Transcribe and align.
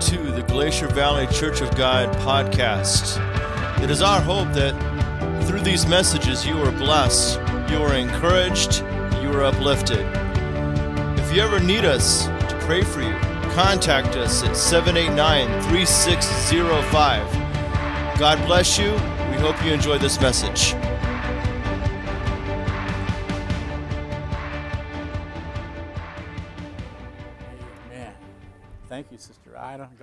to 0.00 0.32
the 0.32 0.42
Glacier 0.42 0.88
Valley 0.88 1.26
Church 1.28 1.60
of 1.60 1.74
God 1.76 2.14
podcast. 2.18 3.20
It 3.82 3.90
is 3.90 4.02
our 4.02 4.20
hope 4.20 4.52
that 4.54 4.74
through 5.46 5.60
these 5.60 5.86
messages 5.86 6.44
you 6.44 6.60
are 6.62 6.72
blessed, 6.72 7.38
you 7.70 7.80
are 7.82 7.94
encouraged, 7.94 8.80
you 9.22 9.30
are 9.32 9.44
uplifted. 9.44 10.04
If 11.18 11.34
you 11.34 11.42
ever 11.42 11.60
need 11.60 11.84
us 11.84 12.26
to 12.26 12.58
pray 12.62 12.82
for 12.82 13.02
you, 13.02 13.16
contact 13.52 14.16
us 14.16 14.42
at 14.42 14.56
789 14.56 15.62
3605. 15.70 18.18
God 18.18 18.44
bless 18.46 18.78
you. 18.78 18.92
We 19.30 19.36
hope 19.40 19.62
you 19.64 19.72
enjoy 19.72 19.98
this 19.98 20.20
message. 20.20 20.74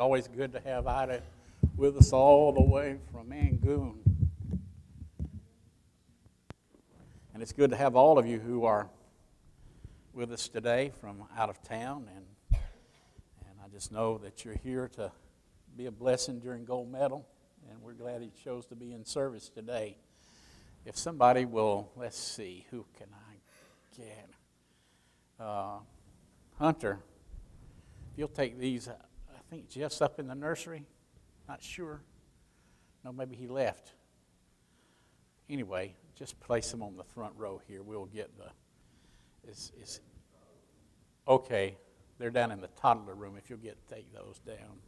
Always 0.01 0.27
good 0.27 0.51
to 0.53 0.59
have 0.61 0.87
Ida 0.87 1.21
with 1.77 1.95
us 1.95 2.11
all 2.11 2.51
the 2.53 2.63
way 2.63 2.97
from 3.11 3.31
Angoon. 3.31 3.97
And 7.35 7.43
it's 7.43 7.51
good 7.51 7.69
to 7.69 7.77
have 7.77 7.95
all 7.95 8.17
of 8.17 8.25
you 8.25 8.39
who 8.39 8.65
are 8.65 8.89
with 10.11 10.31
us 10.31 10.47
today 10.47 10.91
from 10.99 11.25
out 11.37 11.51
of 11.51 11.61
town. 11.61 12.09
And, 12.15 12.25
and 12.51 13.59
I 13.63 13.67
just 13.71 13.91
know 13.91 14.17
that 14.23 14.43
you're 14.43 14.57
here 14.63 14.89
to 14.95 15.11
be 15.77 15.85
a 15.85 15.91
blessing 15.91 16.39
during 16.39 16.65
Gold 16.65 16.91
Medal. 16.91 17.27
And 17.69 17.79
we're 17.83 17.93
glad 17.93 18.23
he 18.23 18.31
chose 18.43 18.65
to 18.65 18.75
be 18.75 18.93
in 18.93 19.05
service 19.05 19.49
today. 19.49 19.97
If 20.83 20.97
somebody 20.97 21.45
will, 21.45 21.91
let's 21.95 22.17
see, 22.17 22.65
who 22.71 22.87
can 22.97 23.09
I 23.13 24.01
get? 24.01 24.29
Uh, 25.39 25.77
Hunter, 26.57 26.97
if 28.11 28.17
you'll 28.17 28.29
take 28.29 28.57
these, 28.57 28.89
think 29.51 29.67
Jeff's 29.67 30.01
up 30.01 30.17
in 30.17 30.27
the 30.27 30.35
nursery. 30.35 30.85
Not 31.49 31.61
sure. 31.61 32.01
No, 33.03 33.11
maybe 33.11 33.35
he 33.35 33.47
left. 33.47 33.91
Anyway, 35.49 35.93
just 36.15 36.39
place 36.39 36.71
them 36.71 36.81
on 36.81 36.95
the 36.95 37.03
front 37.03 37.33
row 37.35 37.61
here. 37.67 37.83
We'll 37.83 38.05
get 38.05 38.31
the. 38.37 38.45
Is, 39.51 39.73
is, 39.81 39.99
okay, 41.27 41.75
they're 42.17 42.29
down 42.29 42.51
in 42.51 42.61
the 42.61 42.69
toddler 42.79 43.13
room. 43.13 43.35
If 43.37 43.49
you'll 43.49 43.59
get 43.59 43.77
take 43.89 44.13
those 44.13 44.39
down. 44.39 44.79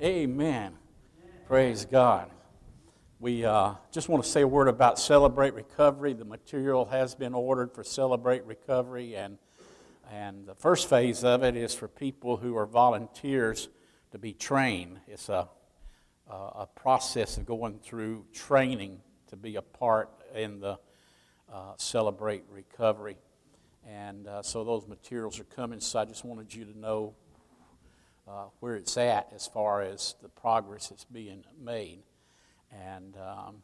Amen. 0.00 0.72
Praise 1.46 1.84
God. 1.84 2.30
We 3.20 3.44
uh, 3.44 3.74
just 3.92 4.08
want 4.08 4.24
to 4.24 4.30
say 4.30 4.40
a 4.40 4.48
word 4.48 4.68
about 4.68 4.98
Celebrate 4.98 5.52
Recovery. 5.52 6.14
The 6.14 6.24
material 6.24 6.86
has 6.86 7.14
been 7.14 7.34
ordered 7.34 7.74
for 7.74 7.84
Celebrate 7.84 8.44
Recovery, 8.46 9.14
and, 9.16 9.36
and 10.10 10.46
the 10.46 10.54
first 10.54 10.88
phase 10.88 11.24
of 11.24 11.42
it 11.42 11.56
is 11.56 11.74
for 11.74 11.88
people 11.88 12.36
who 12.36 12.56
are 12.56 12.66
volunteers 12.66 13.68
to 14.12 14.18
be 14.18 14.32
trained. 14.32 15.00
It's 15.08 15.28
a, 15.28 15.48
a, 16.28 16.66
process 16.74 17.36
of 17.36 17.46
going 17.46 17.78
through 17.78 18.26
training 18.32 19.00
to 19.28 19.36
be 19.36 19.56
a 19.56 19.62
part 19.62 20.10
in 20.34 20.60
the 20.60 20.78
uh, 21.52 21.72
Celebrate 21.76 22.44
Recovery. 22.50 23.16
And 23.88 24.26
uh, 24.26 24.42
so 24.42 24.64
those 24.64 24.86
materials 24.86 25.40
are 25.40 25.44
coming, 25.44 25.80
so 25.80 25.98
I 25.98 26.04
just 26.04 26.24
wanted 26.24 26.54
you 26.54 26.64
to 26.64 26.78
know 26.78 27.14
uh, 28.26 28.44
where 28.60 28.76
it's 28.76 28.96
at 28.96 29.30
as 29.34 29.46
far 29.46 29.82
as 29.82 30.14
the 30.22 30.28
progress 30.28 30.88
that's 30.88 31.04
being 31.04 31.44
made. 31.62 32.02
And 32.72 33.16
um, 33.16 33.56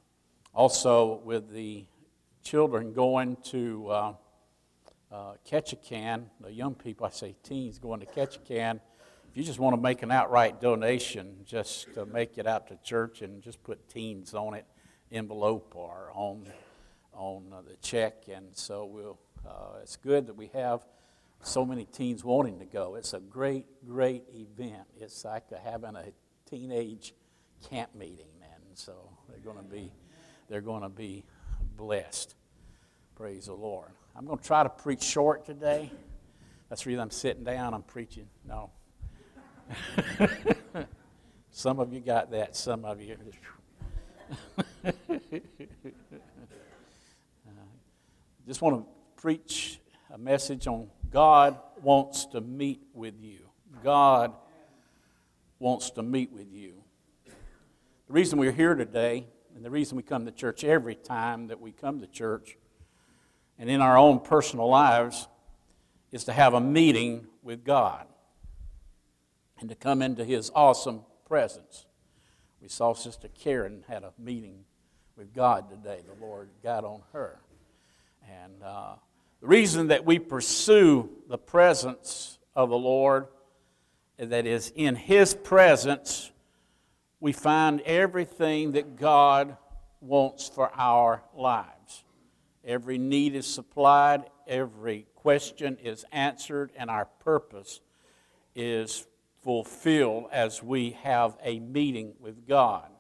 also 0.55 1.20
with 1.24 1.50
the 1.52 1.86
children 2.42 2.92
going 2.92 3.36
to 3.44 4.14
uh, 5.11 5.14
uh, 5.14 5.34
Ketchikan, 5.48 6.24
the 6.40 6.52
young 6.52 6.74
people, 6.74 7.07
I 7.07 7.11
say 7.11 7.34
teens 7.42 7.79
going 7.79 8.01
to 8.01 8.07
Ketchikan, 8.07 8.80
if 9.30 9.36
you 9.36 9.45
just 9.45 9.58
want 9.58 9.77
to 9.77 9.80
make 9.80 10.02
an 10.02 10.11
outright 10.11 10.61
donation, 10.61 11.36
just 11.45 11.92
to 11.95 12.05
make 12.05 12.36
it 12.36 12.46
out 12.46 12.67
to 12.68 12.77
church 12.83 13.23
and 13.23 13.42
just 13.42 13.62
put 13.62 13.89
teens 13.89 14.34
on 14.34 14.55
it, 14.55 14.67
envelope 15.12 15.74
or 15.77 16.11
on, 16.14 16.46
on 17.12 17.45
uh, 17.52 17.62
the 17.62 17.77
check. 17.77 18.24
And 18.33 18.48
so 18.57 18.84
we'll, 18.84 19.18
uh, 19.46 19.79
it's 19.83 19.96
good 19.96 20.27
that 20.27 20.36
we 20.36 20.51
have 20.55 20.84
so 21.42 21.64
many 21.64 21.84
teens 21.84 22.24
wanting 22.24 22.58
to 22.58 22.64
go. 22.64 22.96
It's 22.96 23.13
a 23.13 23.20
great, 23.20 23.67
great 23.86 24.24
event. 24.34 24.89
It's 24.98 25.24
like 25.24 25.45
having 25.64 25.95
a 25.95 26.07
teenage 26.48 27.14
camp 27.68 27.95
meeting, 27.95 28.27
and 28.42 28.77
so 28.77 29.11
they're 29.29 29.39
going 29.39 29.64
to 29.64 29.70
be, 29.70 29.92
they're 30.48 30.61
going 30.61 30.83
to 30.83 30.89
be 30.89 31.24
blessed. 31.77 32.34
Praise 33.20 33.45
the 33.45 33.53
Lord. 33.53 33.91
I'm 34.17 34.25
going 34.25 34.39
to 34.39 34.45
try 34.45 34.63
to 34.63 34.70
preach 34.70 35.03
short 35.03 35.45
today. 35.45 35.92
That's 36.70 36.85
the 36.85 36.89
reason 36.89 37.03
I'm 37.03 37.11
sitting 37.11 37.45
down. 37.45 37.75
I'm 37.75 37.83
preaching. 37.83 38.27
No. 38.48 38.70
some 41.51 41.81
of 41.81 41.92
you 41.92 42.01
got 42.01 42.31
that. 42.31 42.57
Some 42.57 42.86
of 42.86 42.98
you. 43.03 43.19
uh, 44.86 44.91
just 48.47 48.63
want 48.63 48.79
to 48.79 48.86
preach 49.20 49.81
a 50.11 50.17
message 50.17 50.67
on 50.67 50.89
God 51.11 51.58
wants 51.83 52.25
to 52.25 52.41
meet 52.41 52.81
with 52.95 53.20
you. 53.20 53.41
God 53.85 54.33
wants 55.58 55.91
to 55.91 56.02
meet 56.02 56.33
with 56.33 56.51
you. 56.51 56.73
The 57.27 58.14
reason 58.14 58.39
we're 58.39 58.51
here 58.51 58.75
today, 58.75 59.27
and 59.55 59.63
the 59.63 59.70
reason 59.70 59.98
we 59.98 60.02
come 60.02 60.25
to 60.25 60.33
church 60.33 60.64
every 60.64 60.95
time 60.95 61.48
that 61.48 61.61
we 61.61 61.70
come 61.70 62.01
to 62.01 62.07
church, 62.07 62.57
and 63.60 63.68
in 63.68 63.82
our 63.82 63.98
own 63.98 64.18
personal 64.18 64.68
lives, 64.68 65.28
is 66.10 66.24
to 66.24 66.32
have 66.32 66.54
a 66.54 66.60
meeting 66.60 67.26
with 67.42 67.62
God 67.62 68.06
and 69.60 69.68
to 69.68 69.74
come 69.74 70.00
into 70.00 70.24
His 70.24 70.50
awesome 70.54 71.02
presence. 71.28 71.84
We 72.62 72.68
saw 72.68 72.94
Sister 72.94 73.28
Karen 73.28 73.84
had 73.86 74.02
a 74.02 74.12
meeting 74.18 74.64
with 75.14 75.34
God 75.34 75.68
today. 75.68 76.00
The 76.08 76.24
Lord 76.24 76.48
got 76.62 76.84
on 76.84 77.02
her. 77.12 77.38
And 78.26 78.62
uh, 78.62 78.94
the 79.42 79.46
reason 79.46 79.88
that 79.88 80.06
we 80.06 80.18
pursue 80.18 81.10
the 81.28 81.38
presence 81.38 82.38
of 82.56 82.70
the 82.70 82.78
Lord, 82.78 83.27
that 84.18 84.46
is 84.46 84.72
in 84.74 84.96
His 84.96 85.34
presence, 85.34 86.32
we 87.20 87.32
find 87.32 87.82
everything 87.82 88.72
that 88.72 88.96
God 88.96 89.58
wants 90.00 90.48
for 90.48 90.70
our 90.74 91.22
lives. 91.36 92.04
Every 92.64 92.98
need 92.98 93.34
is 93.34 93.46
supplied, 93.46 94.24
every 94.46 95.06
question 95.14 95.78
is 95.82 96.04
answered, 96.12 96.72
and 96.76 96.90
our 96.90 97.06
purpose 97.20 97.80
is 98.54 99.06
fulfilled 99.42 100.26
as 100.30 100.62
we 100.62 100.90
have 101.02 101.36
a 101.42 101.60
meeting 101.60 102.12
with 102.20 102.46
God. 102.46 102.90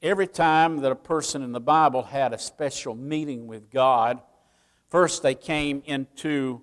Every 0.00 0.26
time 0.26 0.78
that 0.78 0.92
a 0.92 0.96
person 0.96 1.42
in 1.42 1.52
the 1.52 1.60
Bible 1.60 2.02
had 2.02 2.32
a 2.32 2.38
special 2.38 2.94
meeting 2.94 3.46
with 3.46 3.70
God, 3.70 4.20
first 4.88 5.22
they 5.22 5.34
came 5.34 5.82
into 5.86 6.62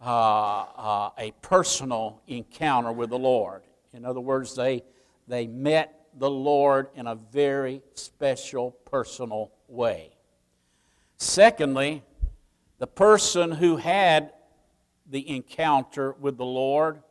uh, 0.00 0.64
uh, 0.76 1.10
a 1.18 1.32
personal 1.42 2.22
encounter 2.26 2.92
with 2.92 3.10
the 3.10 3.18
Lord. 3.18 3.62
In 3.92 4.04
other 4.04 4.20
words, 4.20 4.54
they, 4.54 4.82
they 5.28 5.46
met 5.46 6.08
the 6.18 6.30
Lord 6.30 6.88
in 6.94 7.06
a 7.06 7.14
very 7.14 7.82
special, 7.94 8.72
personal 8.84 9.52
way. 9.68 10.09
Secondly, 11.22 12.02
the 12.78 12.86
person 12.86 13.52
who 13.52 13.76
had 13.76 14.32
the 15.06 15.28
encounter 15.36 16.12
with 16.12 16.38
the 16.38 16.46
Lord 16.46 17.02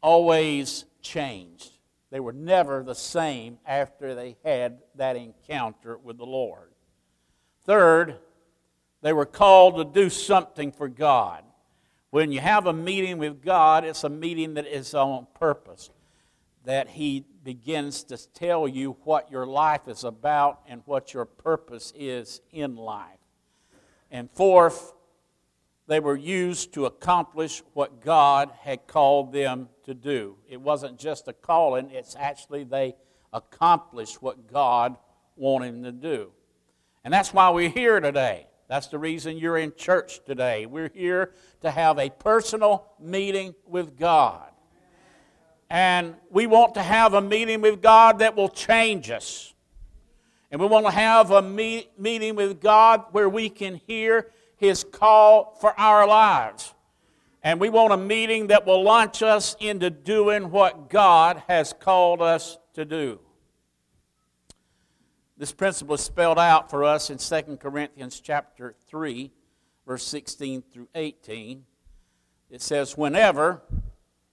always 0.00 0.86
changed. 1.02 1.70
They 2.10 2.18
were 2.18 2.32
never 2.32 2.82
the 2.82 2.94
same 2.94 3.58
after 3.66 4.14
they 4.14 4.38
had 4.42 4.78
that 4.94 5.16
encounter 5.16 5.98
with 5.98 6.16
the 6.16 6.24
Lord. 6.24 6.70
Third, 7.66 8.16
they 9.02 9.12
were 9.12 9.26
called 9.26 9.76
to 9.76 9.84
do 9.84 10.08
something 10.08 10.72
for 10.72 10.88
God. 10.88 11.44
When 12.08 12.32
you 12.32 12.40
have 12.40 12.64
a 12.64 12.72
meeting 12.72 13.18
with 13.18 13.42
God, 13.42 13.84
it's 13.84 14.04
a 14.04 14.08
meeting 14.08 14.54
that 14.54 14.66
is 14.66 14.94
on 14.94 15.26
purpose, 15.34 15.90
that 16.64 16.88
He 16.88 17.26
begins 17.48 18.04
to 18.04 18.18
tell 18.34 18.68
you 18.68 18.94
what 19.04 19.30
your 19.30 19.46
life 19.46 19.88
is 19.88 20.04
about 20.04 20.60
and 20.68 20.82
what 20.84 21.14
your 21.14 21.24
purpose 21.24 21.94
is 21.96 22.42
in 22.52 22.76
life. 22.76 23.16
And 24.10 24.30
fourth, 24.30 24.92
they 25.86 25.98
were 25.98 26.14
used 26.14 26.74
to 26.74 26.84
accomplish 26.84 27.62
what 27.72 28.02
God 28.02 28.50
had 28.60 28.86
called 28.86 29.32
them 29.32 29.70
to 29.84 29.94
do. 29.94 30.36
It 30.46 30.60
wasn't 30.60 30.98
just 30.98 31.26
a 31.26 31.32
calling, 31.32 31.90
it's 31.90 32.14
actually 32.16 32.64
they 32.64 32.96
accomplished 33.32 34.20
what 34.20 34.46
God 34.52 34.98
wanted 35.34 35.72
them 35.72 35.84
to 35.84 35.92
do. 35.92 36.32
And 37.02 37.14
that's 37.14 37.32
why 37.32 37.48
we're 37.48 37.70
here 37.70 37.98
today. 37.98 38.46
That's 38.68 38.88
the 38.88 38.98
reason 38.98 39.38
you're 39.38 39.56
in 39.56 39.72
church 39.74 40.22
today. 40.26 40.66
We're 40.66 40.92
here 40.92 41.32
to 41.62 41.70
have 41.70 41.98
a 41.98 42.10
personal 42.10 42.84
meeting 43.00 43.54
with 43.64 43.96
God. 43.96 44.50
And 45.70 46.14
we 46.30 46.46
want 46.46 46.74
to 46.74 46.82
have 46.82 47.14
a 47.14 47.20
meeting 47.20 47.60
with 47.60 47.82
God 47.82 48.20
that 48.20 48.36
will 48.36 48.48
change 48.48 49.10
us. 49.10 49.52
And 50.50 50.60
we 50.60 50.66
want 50.66 50.86
to 50.86 50.92
have 50.92 51.30
a 51.30 51.42
meet, 51.42 51.98
meeting 51.98 52.34
with 52.34 52.60
God 52.60 53.04
where 53.12 53.28
we 53.28 53.50
can 53.50 53.74
hear 53.86 54.30
His 54.56 54.82
call 54.82 55.56
for 55.60 55.78
our 55.78 56.06
lives. 56.06 56.72
And 57.42 57.60
we 57.60 57.68
want 57.68 57.92
a 57.92 57.98
meeting 57.98 58.48
that 58.48 58.66
will 58.66 58.82
launch 58.82 59.22
us 59.22 59.56
into 59.60 59.90
doing 59.90 60.50
what 60.50 60.88
God 60.88 61.42
has 61.48 61.74
called 61.78 62.22
us 62.22 62.58
to 62.74 62.84
do. 62.84 63.20
This 65.36 65.52
principle 65.52 65.94
is 65.94 66.00
spelled 66.00 66.38
out 66.38 66.68
for 66.68 66.82
us 66.82 67.10
in 67.10 67.18
2 67.18 67.58
Corinthians 67.58 68.18
chapter 68.20 68.74
3, 68.88 69.30
verse 69.86 70.02
16 70.04 70.62
through 70.72 70.88
18. 70.94 71.64
It 72.50 72.60
says, 72.60 72.96
Whenever, 72.96 73.62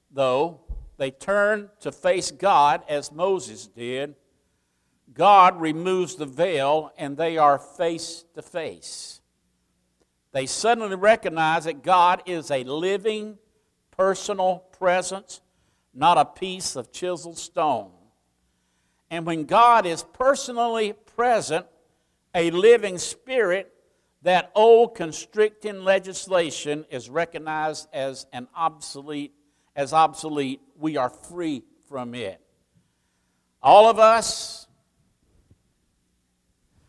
though, 0.10 0.62
they 0.98 1.12
turn 1.12 1.70
to 1.82 1.92
face 1.92 2.32
God 2.32 2.84
as 2.88 3.12
Moses 3.12 3.68
did, 3.68 4.16
God 5.14 5.60
removes 5.60 6.16
the 6.16 6.26
veil 6.26 6.92
and 6.98 7.16
they 7.16 7.38
are 7.38 7.60
face 7.60 8.26
to 8.34 8.42
face. 8.42 9.22
They 10.32 10.46
suddenly 10.46 10.96
recognize 10.96 11.66
that 11.66 11.84
God 11.84 12.24
is 12.26 12.52
a 12.52 12.64
living, 12.64 13.38
personal 13.92 14.66
presence, 14.78 15.42
not 15.94 16.18
a 16.18 16.26
piece 16.26 16.76
of 16.76 16.92
chiseled 16.92 17.38
stone. 17.38 17.92
And 19.10 19.26
when 19.26 19.46
God 19.46 19.86
is 19.86 20.04
personally 20.04 20.94
present, 21.16 21.66
a 22.34 22.52
living 22.52 22.98
spirit, 22.98 23.72
that 24.24 24.52
old 24.56 24.96
constricting 24.96 25.84
legislation 25.84 26.86
is 26.90 27.10
recognized 27.10 27.88
as 27.94 28.26
an 28.34 28.48
obsolete 28.56 29.34
as 29.76 29.94
obsolete 29.94 30.62
we 30.78 30.98
are 30.98 31.10
free 31.10 31.64
from 31.88 32.16
it. 32.16 32.42
All 33.62 33.90
of 33.90 34.00
us 34.00 34.68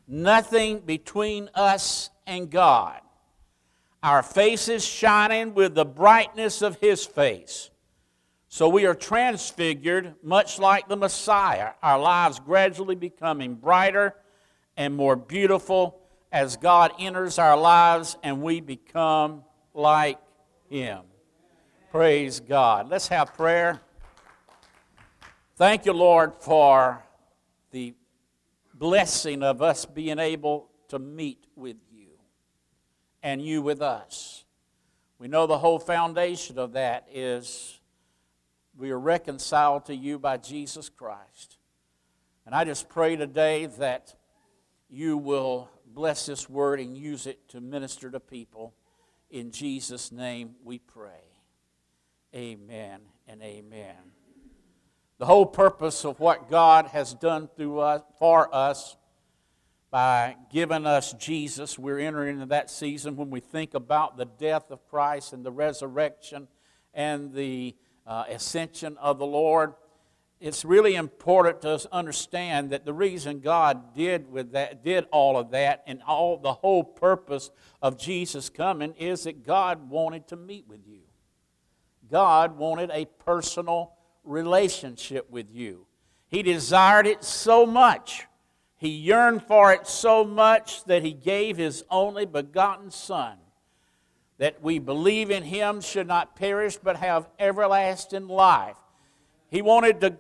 nothing 0.07 0.81
between 0.81 1.51
us 1.55 2.11
and 2.27 2.51
god. 2.51 3.01
Our 4.03 4.23
faces 4.23 4.85
shining 4.85 5.55
with 5.55 5.75
the 5.75 5.85
brightness 5.85 6.63
of 6.63 6.79
his 6.81 7.05
face. 7.05 7.71
So 8.49 8.69
we 8.69 8.87
are 8.87 8.95
transfigured 8.95 10.15
much 10.23 10.59
like 10.59 10.89
the 10.89 10.97
messiah. 10.97 11.71
Our 11.83 11.99
lives 11.99 12.39
gradually 12.39 12.95
becoming 12.95 13.55
brighter 13.55 14.15
and 14.77 14.95
more 14.95 15.17
beautiful 15.17 16.01
as 16.31 16.57
God 16.57 16.93
enters 16.99 17.39
our 17.39 17.57
lives 17.57 18.17
and 18.23 18.43
we 18.43 18.61
become 18.61 19.43
like 19.75 20.19
Him. 20.69 21.01
Praise 21.97 22.41
God. 22.41 22.91
Let's 22.91 23.09
have 23.09 23.33
prayer. 23.33 23.81
Thank 25.55 25.87
you, 25.87 25.95
Lord, 25.95 26.35
for 26.41 27.03
the 27.71 27.95
blessing 28.75 29.43
of 29.43 29.63
us 29.63 29.87
being 29.87 30.19
able 30.19 30.69
to 30.89 30.99
meet 30.99 31.47
with 31.57 31.79
you 31.91 32.09
and 33.23 33.41
you 33.41 33.63
with 33.63 33.81
us. 33.81 34.45
We 35.19 35.29
know 35.29 35.47
the 35.47 35.57
whole 35.57 35.79
foundation 35.79 36.59
of 36.59 36.75
that 36.75 37.09
is 37.11 37.81
we 38.77 38.91
are 38.91 39.01
reconciled 39.01 39.87
to 39.87 39.97
you 39.97 40.19
by 40.19 40.37
Jesus 40.37 40.91
Christ. 40.91 41.57
And 42.45 42.55
I 42.55 42.65
just 42.65 42.91
pray 42.91 43.17
today 43.17 43.65
that 43.79 44.15
you 44.91 45.17
will 45.17 45.71
bless 45.95 46.27
this 46.27 46.47
word 46.47 46.79
and 46.79 46.95
use 46.95 47.27
it 47.27 47.49
to 47.49 47.63
minister 47.63 48.11
to 48.11 48.21
people. 48.21 48.75
In 49.31 49.51
Jesus' 49.51 50.13
name 50.13 50.57
we 50.63 50.79
pray. 50.79 51.26
Amen 52.37 53.01
and 53.27 53.43
amen. 53.43 53.97
The 55.19 55.25
whole 55.25 55.47
purpose 55.47 56.05
of 56.05 56.21
what 56.21 56.51
God 56.51 56.89
has 56.89 57.15
done 57.15 57.49
through 57.57 57.79
us, 57.79 58.03
for 58.19 58.55
us 58.55 58.97
by 59.91 60.37
giving 60.53 60.85
us 60.85 61.15
Jesus, 61.15 61.79
we're 61.79 61.99
entering 61.99 62.35
into 62.35 62.47
that 62.47 62.71
season 62.71 63.17
when 63.17 63.31
we 63.31 63.41
think 63.41 63.73
about 63.73 64.19
the 64.19 64.27
death 64.27 64.71
of 64.71 64.87
Christ 64.87 65.33
and 65.33 65.47
the 65.47 65.51
resurrection 65.51 66.49
and 66.93 67.33
the 67.33 67.75
uh, 68.07 68.25
ascension 68.29 68.99
of 68.99 69.19
the 69.19 69.27
Lord 69.27 69.73
it's 70.39 70.65
really 70.65 70.97
important 70.97 71.63
to 71.63 71.89
understand 71.93 72.71
that 72.71 72.85
the 72.85 72.93
reason 72.93 73.41
God 73.41 73.95
did 73.95 74.31
with 74.31 74.53
that 74.53 74.85
did 74.85 75.07
all 75.11 75.39
of 75.39 75.51
that 75.53 75.83
and 75.87 76.03
all 76.07 76.37
the 76.37 76.53
whole 76.53 76.85
purpose 76.85 77.51
of 77.81 77.99
Jesus 77.99 78.51
coming 78.51 78.93
is 78.95 79.25
that 79.25 79.47
God 79.47 79.89
wanted 79.89 80.29
to 80.29 80.37
meet 80.37 80.67
with 80.69 80.87
you. 80.87 81.06
God 82.11 82.57
wanted 82.57 82.91
a 82.93 83.07
personal 83.25 83.93
relationship 84.25 85.31
with 85.31 85.51
you. 85.51 85.87
He 86.29 86.43
desired 86.43 87.07
it 87.07 87.25
so 87.25 87.67
much. 87.67 88.27
He 88.77 88.89
yearned 88.89 89.43
for 89.43 89.73
it 89.73 89.87
so 89.87 90.25
much 90.25 90.85
that 90.85 91.03
he 91.03 91.13
gave 91.13 91.57
his 91.57 91.85
only 91.91 92.27
begotten 92.27 92.91
son 92.91 93.39
that 94.39 94.63
we 94.63 94.79
believe 94.79 95.31
in 95.31 95.43
him 95.43 95.81
should 95.81 96.07
not 96.07 96.37
perish 96.37 96.77
but 96.77 96.97
have 96.97 97.29
everlasting 97.39 98.29
life. 98.29 98.77
He 99.49 99.63
wanted 99.63 100.01
to 100.03 100.17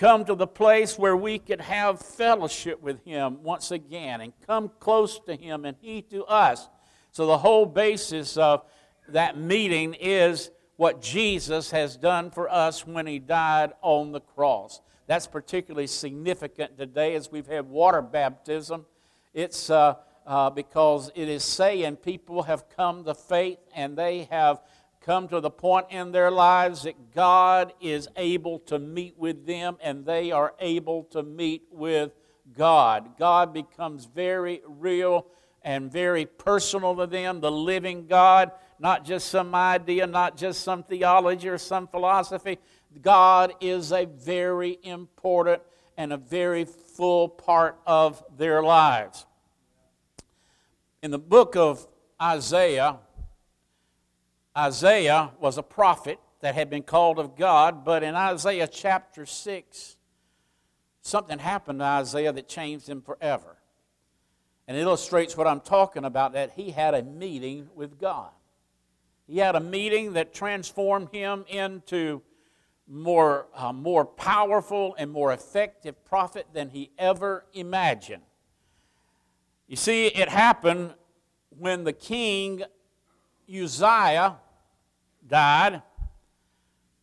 come 0.00 0.24
to 0.24 0.34
the 0.34 0.46
place 0.46 0.98
where 0.98 1.14
we 1.14 1.38
could 1.38 1.60
have 1.60 2.00
fellowship 2.00 2.80
with 2.80 3.04
Him 3.04 3.42
once 3.42 3.70
again 3.70 4.22
and 4.22 4.32
come 4.46 4.70
close 4.80 5.20
to 5.20 5.36
Him 5.36 5.66
and 5.66 5.76
He 5.82 6.00
to 6.02 6.24
us. 6.24 6.70
So, 7.12 7.26
the 7.26 7.36
whole 7.36 7.66
basis 7.66 8.38
of 8.38 8.64
that 9.08 9.36
meeting 9.36 9.92
is 10.00 10.50
what 10.80 11.02
Jesus 11.02 11.72
has 11.72 11.94
done 11.94 12.30
for 12.30 12.50
us 12.50 12.86
when 12.86 13.06
He 13.06 13.18
died 13.18 13.74
on 13.82 14.12
the 14.12 14.20
cross. 14.20 14.80
That's 15.06 15.26
particularly 15.26 15.86
significant 15.86 16.78
today 16.78 17.14
as 17.16 17.30
we've 17.30 17.46
had 17.46 17.68
water 17.68 18.00
baptism. 18.00 18.86
It's 19.34 19.68
uh, 19.68 19.96
uh, 20.26 20.48
because 20.48 21.12
it 21.14 21.28
is 21.28 21.44
saying 21.44 21.96
people 21.96 22.44
have 22.44 22.70
come 22.74 23.04
to 23.04 23.12
faith 23.12 23.58
and 23.76 23.94
they 23.94 24.26
have 24.30 24.62
come 25.02 25.28
to 25.28 25.40
the 25.40 25.50
point 25.50 25.84
in 25.90 26.12
their 26.12 26.30
lives 26.30 26.84
that 26.84 27.14
God 27.14 27.74
is 27.82 28.08
able 28.16 28.58
to 28.60 28.78
meet 28.78 29.18
with 29.18 29.44
them 29.44 29.76
and 29.82 30.06
they 30.06 30.32
are 30.32 30.54
able 30.60 31.04
to 31.10 31.22
meet 31.22 31.64
with 31.70 32.12
God. 32.56 33.18
God 33.18 33.52
becomes 33.52 34.06
very 34.06 34.62
real 34.66 35.26
and 35.60 35.92
very 35.92 36.24
personal 36.24 36.96
to 36.96 37.06
them, 37.06 37.40
the 37.40 37.52
living 37.52 38.06
God, 38.06 38.50
not 38.80 39.04
just 39.04 39.28
some 39.28 39.54
idea, 39.54 40.06
not 40.06 40.38
just 40.38 40.62
some 40.62 40.82
theology 40.82 41.48
or 41.48 41.58
some 41.58 41.86
philosophy. 41.86 42.58
God 43.02 43.52
is 43.60 43.92
a 43.92 44.06
very 44.06 44.78
important 44.82 45.62
and 45.98 46.14
a 46.14 46.16
very 46.16 46.64
full 46.64 47.28
part 47.28 47.78
of 47.86 48.24
their 48.38 48.62
lives. 48.62 49.26
In 51.02 51.10
the 51.10 51.18
book 51.18 51.56
of 51.56 51.86
Isaiah, 52.20 52.96
Isaiah 54.56 55.30
was 55.38 55.58
a 55.58 55.62
prophet 55.62 56.18
that 56.40 56.54
had 56.54 56.70
been 56.70 56.82
called 56.82 57.18
of 57.18 57.36
God, 57.36 57.84
but 57.84 58.02
in 58.02 58.14
Isaiah 58.14 58.66
chapter 58.66 59.26
6, 59.26 59.96
something 61.02 61.38
happened 61.38 61.80
to 61.80 61.84
Isaiah 61.84 62.32
that 62.32 62.48
changed 62.48 62.88
him 62.88 63.02
forever. 63.02 63.58
And 64.66 64.74
it 64.74 64.80
illustrates 64.80 65.36
what 65.36 65.46
I'm 65.46 65.60
talking 65.60 66.06
about 66.06 66.32
that 66.32 66.52
he 66.52 66.70
had 66.70 66.94
a 66.94 67.02
meeting 67.02 67.68
with 67.74 67.98
God. 67.98 68.30
He 69.30 69.38
had 69.38 69.54
a 69.54 69.60
meeting 69.60 70.14
that 70.14 70.34
transformed 70.34 71.10
him 71.12 71.44
into 71.46 72.20
more, 72.88 73.46
uh, 73.54 73.72
more 73.72 74.04
powerful 74.04 74.96
and 74.98 75.08
more 75.08 75.32
effective 75.32 76.04
prophet 76.04 76.48
than 76.52 76.70
he 76.70 76.90
ever 76.98 77.46
imagined. 77.52 78.24
You 79.68 79.76
see, 79.76 80.08
it 80.08 80.28
happened 80.28 80.94
when 81.50 81.84
the 81.84 81.92
king 81.92 82.64
Uzziah 83.48 84.38
died, 85.24 85.82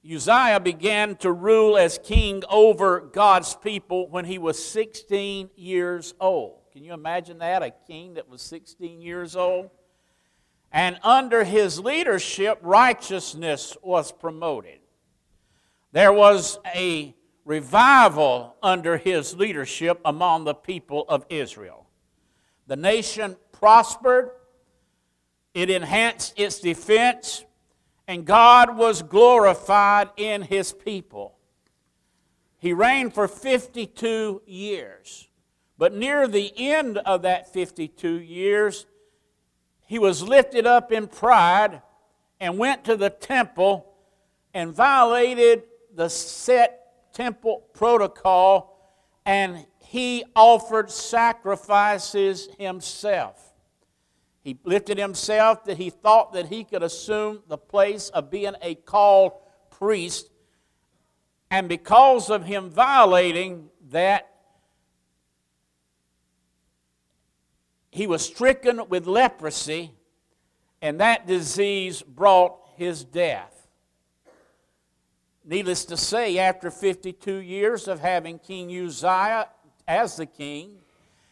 Uzziah 0.05 0.59
began 0.59 1.15
to 1.17 1.31
rule 1.31 1.77
as 1.77 1.97
king 1.97 2.43
over 2.49 2.99
God's 2.99 3.55
people 3.55 4.09
when 4.09 4.25
he 4.25 4.37
was 4.37 4.61
16 4.61 5.51
years 5.55 6.13
old. 6.19 6.59
Can 6.73 6.83
you 6.83 6.91
imagine 6.91 7.37
that? 7.37 7.63
A 7.63 7.71
king 7.87 8.15
that 8.15 8.27
was 8.27 8.41
16 8.41 8.99
years 8.99 9.37
old? 9.37 9.69
And 10.71 10.99
under 11.03 11.43
his 11.43 11.79
leadership, 11.79 12.59
righteousness 12.61 13.77
was 13.81 14.11
promoted. 14.11 14.79
There 15.91 16.13
was 16.13 16.59
a 16.75 17.15
revival 17.45 18.55
under 18.61 18.97
his 18.97 19.35
leadership 19.35 20.01
among 20.03 20.43
the 20.43 20.53
people 20.53 21.05
of 21.07 21.25
Israel. 21.29 21.87
The 22.67 22.75
nation 22.75 23.37
prospered, 23.53 24.31
it 25.53 25.69
enhanced 25.69 26.33
its 26.37 26.59
defense, 26.59 27.45
and 28.07 28.25
God 28.25 28.77
was 28.77 29.01
glorified 29.01 30.09
in 30.17 30.41
his 30.41 30.73
people. 30.73 31.37
He 32.59 32.73
reigned 32.73 33.13
for 33.13 33.27
52 33.27 34.41
years. 34.45 35.27
But 35.77 35.93
near 35.93 36.27
the 36.27 36.51
end 36.57 36.97
of 36.97 37.21
that 37.21 37.53
52 37.53 38.19
years, 38.19 38.85
he 39.87 39.97
was 39.97 40.21
lifted 40.21 40.67
up 40.67 40.91
in 40.91 41.07
pride 41.07 41.81
and 42.39 42.57
went 42.57 42.83
to 42.85 42.95
the 42.95 43.09
temple 43.09 43.93
and 44.53 44.73
violated 44.73 45.63
the 45.95 46.09
set 46.09 47.13
temple 47.13 47.63
protocol, 47.73 48.77
and 49.25 49.65
he 49.79 50.23
offered 50.35 50.91
sacrifices 50.91 52.49
himself. 52.59 53.53
He 54.41 54.57
lifted 54.63 54.97
himself 54.97 55.63
that 55.65 55.77
he 55.77 55.89
thought 55.89 56.33
that 56.33 56.47
he 56.47 56.63
could 56.63 56.83
assume 56.83 57.43
the 57.47 57.57
place 57.57 58.09
of 58.09 58.29
being 58.29 58.53
a 58.61 58.75
called 58.75 59.33
priest. 59.69 60.29
And 61.49 61.67
because 61.67 62.29
of 62.29 62.45
him 62.45 62.69
violating 62.69 63.69
that, 63.89 64.29
he 67.97 68.05
was 68.05 68.23
stricken 68.23 68.87
with 68.89 69.07
leprosy, 69.07 69.91
and 70.83 70.99
that 70.99 71.25
disease 71.25 72.03
brought 72.03 72.55
his 72.75 73.03
death. 73.03 73.67
Needless 75.43 75.83
to 75.85 75.97
say, 75.97 76.37
after 76.37 76.69
52 76.69 77.37
years 77.37 77.87
of 77.87 77.99
having 77.99 78.37
King 78.37 78.69
Uzziah 78.69 79.47
as 79.87 80.15
the 80.15 80.27
king, 80.27 80.77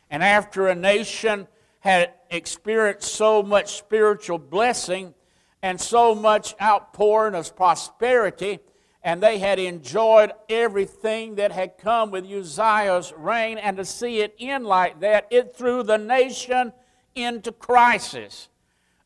and 0.10 0.24
after 0.24 0.67
a 0.67 0.74
nation 0.74 1.48
had 1.81 2.13
experienced 2.31 3.13
so 3.13 3.43
much 3.43 3.77
spiritual 3.77 4.39
blessing 4.39 5.13
and 5.62 5.79
so 5.79 6.15
much 6.15 6.55
outpouring 6.60 7.36
of 7.36 7.55
prosperity, 7.55 8.57
and 9.05 9.21
they 9.21 9.38
had 9.38 9.59
enjoyed 9.59 10.31
everything 10.50 11.35
that 11.35 11.51
had 11.51 11.77
come 11.77 12.09
with 12.09 12.25
Uzziah's 12.25 13.13
reign, 13.15 13.59
and 13.59 13.77
to 13.77 13.85
see 13.85 14.19
it 14.19 14.35
end 14.39 14.65
like 14.65 15.00
that, 15.01 15.27
it 15.29 15.55
threw 15.55 15.83
the 15.83 16.00
nation 16.00 16.74
into 17.13 17.51
crisis, 17.51 18.50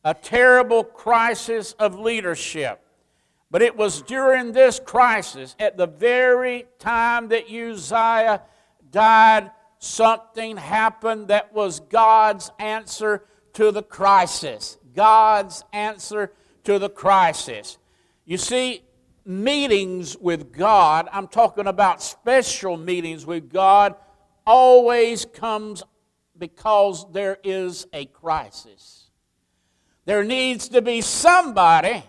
a 0.02 0.14
terrible 0.14 0.82
crisis 0.82 1.74
of 1.74 1.98
leadership. 1.98 2.80
But 3.50 3.60
it 3.60 3.76
was 3.76 4.00
during 4.00 4.52
this 4.52 4.80
crisis, 4.80 5.54
at 5.60 5.76
the 5.76 5.86
very 5.86 6.64
time 6.78 7.28
that 7.28 7.50
Uzziah 7.50 8.40
died, 8.90 9.50
something 9.80 10.56
happened 10.56 11.28
that 11.28 11.52
was 11.52 11.80
God's 11.80 12.50
answer 12.58 13.24
to 13.52 13.70
the 13.70 13.82
crisis. 13.82 14.78
God's 14.94 15.62
answer 15.74 16.32
to 16.64 16.78
the 16.78 16.88
crisis. 16.88 17.76
You 18.24 18.38
see, 18.38 18.84
meetings 19.24 20.16
with 20.16 20.52
God, 20.52 21.08
I'm 21.12 21.28
talking 21.28 21.66
about 21.66 22.02
special 22.02 22.76
meetings 22.76 23.26
with 23.26 23.50
God, 23.50 23.94
always 24.46 25.24
comes 25.24 25.82
because 26.38 27.10
there 27.12 27.38
is 27.44 27.86
a 27.92 28.06
crisis. 28.06 29.10
There 30.06 30.24
needs 30.24 30.68
to 30.70 30.82
be 30.82 31.00
somebody 31.02 32.02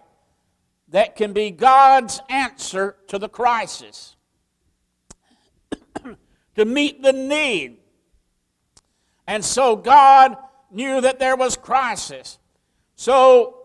that 0.89 1.15
can 1.15 1.33
be 1.33 1.51
God's 1.51 2.19
answer 2.29 2.95
to 3.07 3.19
the 3.19 3.29
crisis 3.29 4.15
to 6.55 6.65
meet 6.65 7.01
the 7.01 7.13
need. 7.13 7.77
And 9.27 9.43
so 9.43 9.75
God 9.75 10.35
knew 10.71 11.01
that 11.01 11.19
there 11.19 11.35
was 11.35 11.55
crisis. 11.55 12.39
So 12.95 13.57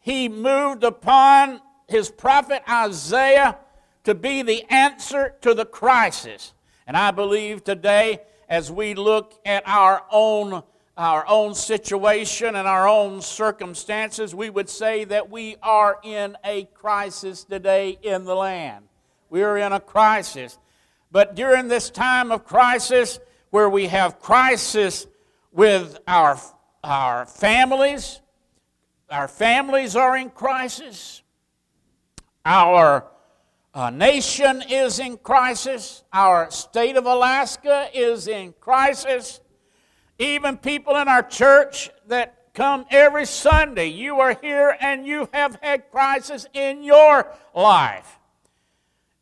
he 0.00 0.28
moved 0.28 0.84
upon 0.84 1.60
his 1.94 2.10
prophet 2.10 2.60
Isaiah 2.68 3.56
to 4.02 4.16
be 4.16 4.42
the 4.42 4.64
answer 4.68 5.36
to 5.42 5.54
the 5.54 5.64
crisis. 5.64 6.52
And 6.88 6.96
I 6.96 7.12
believe 7.12 7.62
today, 7.62 8.18
as 8.48 8.70
we 8.70 8.94
look 8.94 9.40
at 9.46 9.62
our 9.64 10.02
own, 10.10 10.64
our 10.96 11.24
own 11.28 11.54
situation 11.54 12.56
and 12.56 12.66
our 12.66 12.88
own 12.88 13.22
circumstances, 13.22 14.34
we 14.34 14.50
would 14.50 14.68
say 14.68 15.04
that 15.04 15.30
we 15.30 15.54
are 15.62 16.00
in 16.02 16.36
a 16.44 16.64
crisis 16.74 17.44
today 17.44 17.96
in 18.02 18.24
the 18.24 18.34
land. 18.34 18.86
We 19.30 19.44
are 19.44 19.56
in 19.56 19.72
a 19.72 19.78
crisis. 19.78 20.58
But 21.12 21.36
during 21.36 21.68
this 21.68 21.90
time 21.90 22.32
of 22.32 22.44
crisis, 22.44 23.20
where 23.50 23.68
we 23.68 23.86
have 23.86 24.18
crisis 24.18 25.06
with 25.52 26.00
our, 26.08 26.40
our 26.82 27.24
families, 27.24 28.20
our 29.08 29.28
families 29.28 29.94
are 29.94 30.16
in 30.16 30.28
crisis, 30.28 31.22
our 32.44 33.06
uh, 33.72 33.90
nation 33.90 34.62
is 34.70 34.98
in 34.98 35.16
crisis, 35.16 36.04
our 36.12 36.50
state 36.50 36.96
of 36.96 37.06
Alaska 37.06 37.88
is 37.92 38.28
in 38.28 38.54
crisis, 38.60 39.40
even 40.18 40.56
people 40.56 40.96
in 40.96 41.08
our 41.08 41.22
church 41.22 41.90
that 42.06 42.52
come 42.54 42.86
every 42.90 43.26
Sunday, 43.26 43.88
you 43.88 44.20
are 44.20 44.38
here 44.40 44.76
and 44.80 45.06
you 45.06 45.28
have 45.32 45.58
had 45.60 45.90
crisis 45.90 46.46
in 46.52 46.84
your 46.84 47.26
life. 47.54 48.18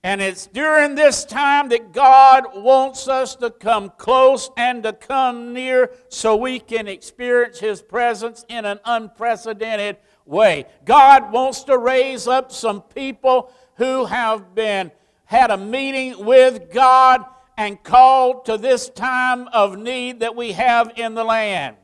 And 0.04 0.20
it's 0.20 0.48
during 0.48 0.96
this 0.96 1.24
time 1.24 1.68
that 1.68 1.92
God 1.92 2.44
wants 2.56 3.06
us 3.06 3.36
to 3.36 3.50
come 3.50 3.90
close 3.96 4.50
and 4.56 4.82
to 4.82 4.92
come 4.92 5.54
near 5.54 5.92
so 6.08 6.34
we 6.34 6.58
can 6.58 6.88
experience 6.88 7.60
His 7.60 7.80
presence 7.80 8.44
in 8.48 8.64
an 8.64 8.80
unprecedented 8.84 9.96
way. 10.32 10.66
God 10.84 11.30
wants 11.30 11.62
to 11.64 11.78
raise 11.78 12.26
up 12.26 12.50
some 12.50 12.82
people 12.82 13.52
who 13.76 14.06
have 14.06 14.54
been 14.54 14.90
had 15.26 15.52
a 15.52 15.56
meeting 15.56 16.24
with 16.24 16.72
God 16.72 17.24
and 17.56 17.80
called 17.82 18.46
to 18.46 18.58
this 18.58 18.88
time 18.88 19.46
of 19.48 19.78
need 19.78 20.20
that 20.20 20.34
we 20.34 20.52
have 20.52 20.92
in 20.96 21.14
the 21.14 21.22
land. 21.22 21.76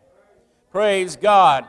Praise 0.73 1.15
God. 1.15 1.65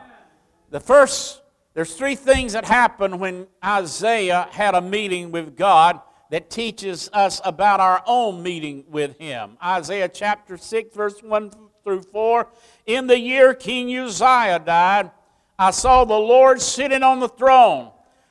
The 0.70 0.80
first 0.80 1.40
there's 1.72 1.94
three 1.94 2.16
things 2.16 2.54
that 2.54 2.64
happened 2.64 3.20
when 3.20 3.46
Isaiah 3.64 4.48
had 4.50 4.74
a 4.74 4.80
meeting 4.80 5.30
with 5.30 5.56
God 5.56 6.00
that 6.30 6.50
teaches 6.50 7.08
us 7.12 7.40
about 7.44 7.78
our 7.78 8.02
own 8.06 8.42
meeting 8.42 8.84
with 8.88 9.16
Him. 9.18 9.56
Isaiah 9.62 10.08
chapter 10.08 10.56
6, 10.56 10.94
verse 10.94 11.22
1 11.22 11.52
through 11.84 12.02
4. 12.02 12.48
In 12.86 13.06
the 13.06 13.18
year 13.18 13.54
King 13.54 13.96
Uzziah 13.96 14.58
died, 14.58 15.12
I 15.60 15.70
saw 15.72 16.06
the 16.06 16.14
Lord 16.14 16.62
sitting 16.62 17.02
on 17.02 17.20
the 17.20 17.28
throne, 17.28 17.90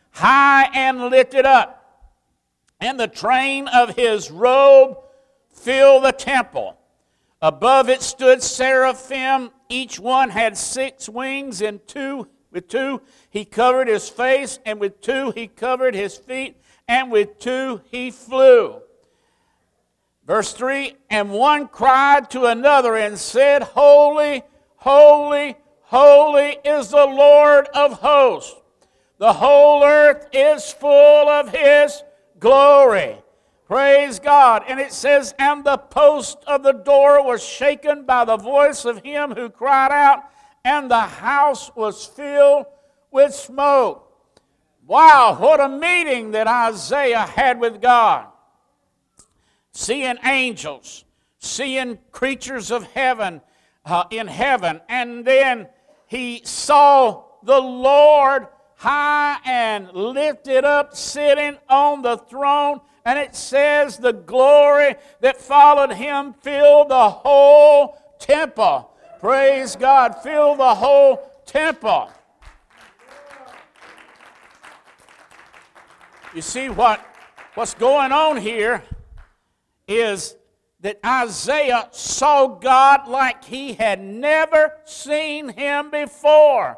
high 0.09 0.63
and 0.73 1.09
lifted 1.09 1.45
up, 1.45 2.09
and 2.81 2.99
the 2.99 3.07
train 3.07 3.67
of 3.67 3.95
his 3.95 4.31
robe 4.31 4.97
filled 5.53 6.05
the 6.05 6.11
temple. 6.11 6.75
Above 7.39 7.87
it 7.87 8.01
stood 8.01 8.41
seraphim, 8.41 9.51
each 9.69 9.99
one 9.99 10.31
had 10.31 10.57
six 10.57 11.07
wings, 11.07 11.61
and 11.61 11.87
two 11.87 12.27
with 12.51 12.67
two 12.67 13.01
he 13.29 13.45
covered 13.45 13.87
his 13.87 14.09
face, 14.09 14.57
and 14.65 14.79
with 14.79 14.99
two 14.99 15.29
he 15.31 15.45
covered 15.45 15.93
his 15.93 16.17
feet 16.17 16.55
and 16.89 17.11
with 17.11 17.37
two 17.37 17.81
he 17.91 18.09
flew. 18.09 18.81
Verse 20.25 20.51
3 20.53 20.95
And 21.11 21.31
one 21.31 21.67
cried 21.67 22.31
to 22.31 22.45
another 22.45 22.95
and 22.95 23.17
said, 23.17 23.61
Holy, 23.61 24.41
holy, 24.77 25.55
holy 25.89 26.57
is 26.63 26.89
the 26.89 27.05
Lord 27.05 27.67
of 27.73 27.93
hosts. 27.93 28.55
The 29.17 29.33
whole 29.33 29.83
earth 29.83 30.27
is 30.31 30.71
full 30.71 31.27
of 31.27 31.49
his 31.49 32.03
glory. 32.39 33.17
Praise 33.65 34.19
God. 34.19 34.63
And 34.67 34.79
it 34.79 34.93
says, 34.93 35.33
And 35.37 35.63
the 35.63 35.77
post 35.77 36.37
of 36.47 36.63
the 36.63 36.73
door 36.73 37.25
was 37.25 37.43
shaken 37.43 38.05
by 38.05 38.23
the 38.25 38.37
voice 38.37 38.85
of 38.85 39.03
him 39.03 39.31
who 39.31 39.49
cried 39.49 39.91
out, 39.91 40.23
and 40.63 40.89
the 40.89 40.99
house 40.99 41.71
was 41.75 42.05
filled 42.05 42.67
with 43.11 43.33
smoke. 43.33 44.05
Wow, 44.87 45.37
what 45.39 45.59
a 45.59 45.69
meeting 45.69 46.31
that 46.31 46.47
Isaiah 46.47 47.25
had 47.25 47.59
with 47.59 47.81
God. 47.81 48.27
Seeing 49.71 50.17
angels, 50.23 51.03
seeing 51.39 51.99
creatures 52.11 52.71
of 52.71 52.83
heaven 52.83 53.41
uh, 53.85 54.05
in 54.09 54.27
heaven, 54.27 54.81
and 54.87 55.25
then 55.25 55.67
he 56.09 56.41
saw 56.43 57.23
the 57.43 57.59
Lord 57.59 58.47
high 58.75 59.37
and 59.45 59.93
lifted 59.93 60.65
up, 60.65 60.95
sitting 60.95 61.55
on 61.69 62.01
the 62.01 62.17
throne. 62.17 62.81
And 63.05 63.19
it 63.19 63.35
says 63.35 63.97
the 63.97 64.13
glory 64.13 64.95
that 65.21 65.37
followed 65.37 65.93
him 65.93 66.33
filled 66.41 66.89
the 66.89 67.09
whole 67.09 67.95
temple. 68.17 68.91
Praise 69.19 69.75
God, 69.75 70.15
filled 70.23 70.57
the 70.57 70.73
whole 70.73 71.31
temple. 71.45 72.11
You 76.33 76.41
see, 76.41 76.69
what, 76.69 77.05
what's 77.53 77.75
going 77.75 78.11
on 78.11 78.37
here 78.37 78.83
is 79.87 80.35
that 80.81 80.99
Isaiah 81.05 81.89
saw 81.91 82.47
God 82.47 83.07
like 83.07 83.43
he 83.43 83.73
had 83.73 84.01
never 84.01 84.73
seen 84.85 85.49
him 85.49 85.91
before. 85.91 86.77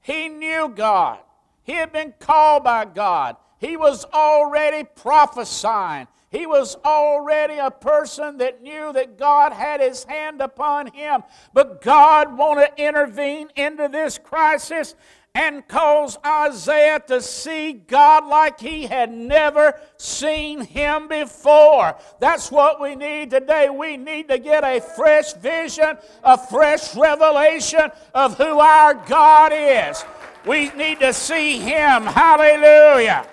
He 0.00 0.28
knew 0.28 0.68
God, 0.68 1.18
he 1.62 1.72
had 1.72 1.92
been 1.92 2.14
called 2.18 2.64
by 2.64 2.86
God, 2.86 3.36
he 3.58 3.76
was 3.76 4.04
already 4.06 4.84
prophesying. 4.84 6.08
He 6.32 6.46
was 6.46 6.76
already 6.82 7.58
a 7.58 7.70
person 7.70 8.38
that 8.38 8.62
knew 8.62 8.90
that 8.94 9.18
God 9.18 9.52
had 9.52 9.82
his 9.82 10.04
hand 10.04 10.40
upon 10.40 10.86
him. 10.86 11.22
But 11.52 11.82
God 11.82 12.38
wanted 12.38 12.74
to 12.74 12.82
intervene 12.82 13.50
into 13.54 13.86
this 13.88 14.16
crisis 14.16 14.94
and 15.34 15.66
cause 15.66 16.18
Isaiah 16.24 17.00
to 17.08 17.22
see 17.22 17.72
God 17.72 18.26
like 18.26 18.60
he 18.60 18.84
had 18.84 19.10
never 19.10 19.78
seen 19.96 20.60
him 20.60 21.08
before. 21.08 21.96
That's 22.20 22.50
what 22.50 22.80
we 22.80 22.94
need 22.94 23.30
today. 23.30 23.70
We 23.70 23.96
need 23.96 24.28
to 24.28 24.38
get 24.38 24.62
a 24.62 24.80
fresh 24.80 25.32
vision, 25.34 25.96
a 26.22 26.36
fresh 26.36 26.94
revelation 26.94 27.90
of 28.14 28.36
who 28.36 28.58
our 28.58 28.94
God 28.94 29.52
is. 29.54 30.04
We 30.46 30.70
need 30.70 31.00
to 31.00 31.14
see 31.14 31.58
him. 31.58 32.04
Hallelujah. 32.04 33.26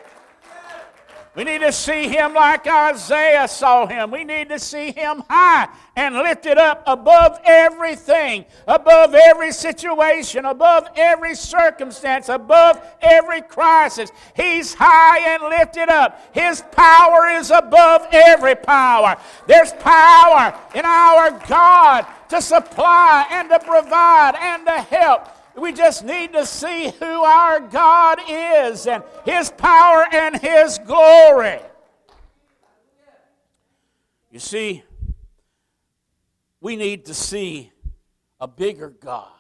We 1.40 1.46
need 1.46 1.62
to 1.62 1.72
see 1.72 2.10
him 2.10 2.34
like 2.34 2.68
Isaiah 2.68 3.48
saw 3.48 3.88
him. 3.88 4.12
We 4.12 4.26
need 4.26 4.50
to 4.50 4.60
see 4.60 4.92
him 4.92 5.24
high 5.30 5.70
and 5.96 6.16
lifted 6.16 6.58
up 6.58 6.84
above 6.86 7.40
everything, 7.46 8.44
above 8.68 9.16
every 9.16 9.54
situation, 9.54 10.44
above 10.44 10.90
every 10.98 11.36
circumstance, 11.36 12.28
above 12.28 12.82
every 13.02 13.40
crisis. 13.40 14.12
He's 14.36 14.74
high 14.74 15.34
and 15.34 15.44
lifted 15.44 15.88
up. 15.88 16.20
His 16.34 16.62
power 16.74 17.28
is 17.28 17.52
above 17.52 18.06
every 18.12 18.56
power. 18.56 19.16
There's 19.48 19.72
power 19.72 20.54
in 20.76 20.84
our 20.84 21.32
God 21.48 22.06
to 22.28 22.42
supply 22.42 23.26
and 23.32 23.48
to 23.48 23.60
provide 23.60 24.36
and 24.36 24.66
to 24.66 24.82
help. 24.94 25.39
We 25.58 25.74
just 25.74 26.04
need 26.04 26.34
to 26.34 26.46
see 26.46 26.90
who 26.90 27.06
our 27.06 27.60
God 27.60 28.20
is 28.28 28.88
and 28.88 29.04
His 29.26 29.52
power 29.52 30.06
and 30.12 30.40
His 30.40 30.80
glory. 30.80 31.60
You 34.32 34.40
see, 34.40 34.84
we 36.62 36.76
need 36.76 37.06
to 37.06 37.14
see 37.14 37.72
a 38.40 38.48
bigger 38.48 38.90
God. 38.90 39.32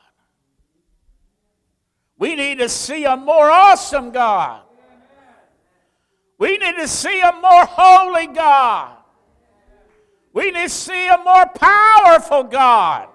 We 2.17 2.35
need 2.35 2.59
to 2.59 2.67
see 2.67 3.05
a 3.05 3.15
more 3.15 3.49
awesome 3.49 4.11
God. 4.11 4.63
We 6.37 6.57
need 6.57 6.75
to 6.77 6.87
see 6.87 7.21
a 7.21 7.33
more 7.33 7.65
holy 7.65 8.27
God. 8.27 8.97
We 10.33 10.51
need 10.51 10.63
to 10.63 10.69
see 10.69 11.07
a 11.07 11.17
more 11.17 11.45
powerful 11.47 12.43
God. 12.43 13.09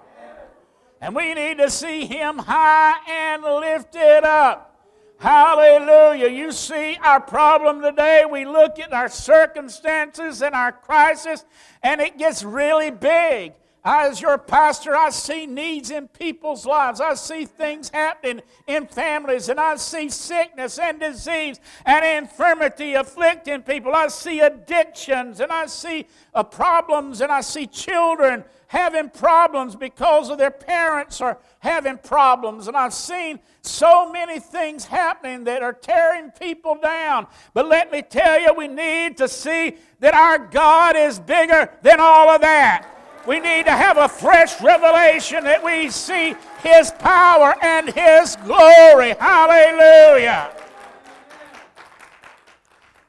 And 1.01 1.15
we 1.15 1.35
need 1.35 1.59
to 1.59 1.69
see 1.71 2.07
him 2.07 2.39
high 2.39 2.95
and 3.09 3.43
lifted 3.43 4.25
up. 4.25 4.71
Hallelujah. 5.19 6.29
You 6.29 6.53
see 6.53 6.99
our 7.03 7.21
problem 7.21 7.81
today. 7.81 8.25
We 8.31 8.45
look 8.45 8.79
at 8.79 8.93
our 8.93 9.09
circumstances 9.09 10.43
and 10.43 10.55
our 10.55 10.73
crisis, 10.73 11.45
and 11.83 12.01
it 12.01 12.19
gets 12.19 12.43
really 12.43 12.91
big. 12.91 13.55
As 13.87 14.19
your 14.19 14.39
pastor, 14.39 14.97
I 14.97 15.11
see 15.11 15.45
needs 15.45 15.91
in 15.91 16.09
people's 16.09 16.65
lives. 16.65 17.03
I 17.03 17.13
see 17.15 17.45
things 17.45 17.91
happening 17.91 18.41
in 18.67 18.87
families, 18.87 19.51
and 19.51 19.61
I 19.61 19.77
see 19.77 20.09
sickness 20.09 20.79
and 20.79 20.99
disease 20.99 21.61
and 21.85 22.25
infirmity 22.25 22.95
afflicting 22.95 23.61
people. 23.61 23.95
I 23.95 24.09
see 24.09 24.41
addictions, 24.41 25.41
and 25.41 25.53
I 25.53 25.67
see 25.67 26.07
uh, 26.33 26.43
problems, 26.45 27.21
and 27.21 27.31
I 27.31 27.43
see 27.43 27.67
children 27.67 28.45
having 28.75 29.09
problems 29.09 29.77
because 29.77 30.31
of 30.31 30.37
their 30.37 30.51
parents 30.51 31.21
are 31.21 31.39
having 31.61 31.97
problems. 31.97 32.67
And 32.67 32.77
I've 32.77 32.93
seen 32.93 33.39
so 33.63 34.11
many 34.11 34.41
things 34.41 34.85
happening 34.85 35.45
that 35.45 35.63
are 35.63 35.73
tearing 35.73 36.33
people 36.33 36.77
down. 36.83 37.29
But 37.55 37.69
let 37.69 37.93
me 37.93 38.03
tell 38.03 38.41
you, 38.41 38.53
we 38.53 38.67
need 38.67 39.17
to 39.19 39.29
see 39.29 39.77
that 40.01 40.13
our 40.13 40.39
God 40.39 40.97
is 40.97 41.21
bigger 41.21 41.71
than 41.83 42.01
all 42.01 42.29
of 42.29 42.41
that. 42.41 42.91
We 43.29 43.39
need 43.39 43.67
to 43.67 43.71
have 43.71 43.97
a 43.97 44.09
fresh 44.09 44.61
revelation 44.61 45.45
that 45.45 45.63
we 45.63 45.89
see 45.89 46.35
His 46.61 46.91
power 46.99 47.55
and 47.63 47.89
His 47.89 48.35
glory. 48.45 49.15
Hallelujah. 49.21 50.51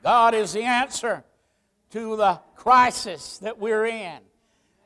God 0.04 0.36
is 0.36 0.54
the 0.54 0.62
answer 0.62 1.24
to 1.90 2.16
the 2.16 2.40
crisis 2.56 3.40
that 3.40 3.58
we're 3.58 3.88
in. 3.88 4.20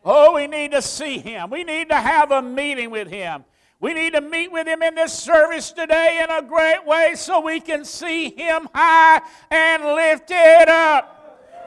Oh, 0.03 0.35
we 0.35 0.47
need 0.47 0.71
to 0.71 0.81
see 0.81 1.17
Him. 1.17 1.49
We 1.49 1.63
need 1.63 1.89
to 1.89 1.95
have 1.95 2.31
a 2.31 2.41
meeting 2.41 2.89
with 2.89 3.09
Him. 3.09 3.43
We 3.81 3.93
need 3.93 4.13
to 4.13 4.21
meet 4.21 4.51
with 4.51 4.67
Him 4.67 4.81
in 4.81 4.95
this 4.95 5.13
service 5.13 5.71
today 5.71 6.21
in 6.23 6.29
a 6.29 6.41
great 6.41 6.85
way 6.85 7.13
so 7.15 7.41
we 7.41 7.59
can 7.59 7.85
see 7.85 8.29
Him 8.29 8.67
high 8.73 9.21
and 9.49 9.83
lifted 9.83 10.69
up. 10.69 11.15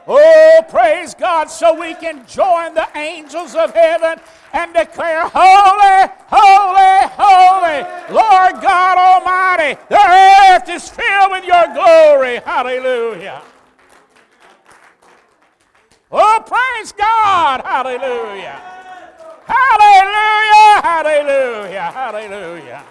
Oh, 0.05 0.61
praise 0.67 1.13
God, 1.13 1.49
so 1.49 1.79
we 1.79 1.93
can 1.93 2.27
join 2.27 2.73
the 2.73 2.87
angels 2.95 3.55
of 3.55 3.73
heaven 3.73 4.19
and 4.51 4.73
declare, 4.73 5.23
Holy, 5.33 6.11
holy, 6.27 7.09
holy, 7.15 8.13
Lord 8.13 8.61
God 8.61 8.97
Almighty. 8.97 9.79
The 9.89 10.55
earth 10.55 10.69
is 10.69 10.89
filled 10.89 11.31
with 11.31 11.45
your 11.45 11.73
glory. 11.73 12.37
Hallelujah. 12.37 13.41
Oh, 16.15 16.43
praise 16.45 16.91
God. 16.91 17.61
Hallelujah. 17.65 18.61
Hallelujah. 19.47 20.81
Hallelujah. 20.83 21.91
Hallelujah. 21.91 22.83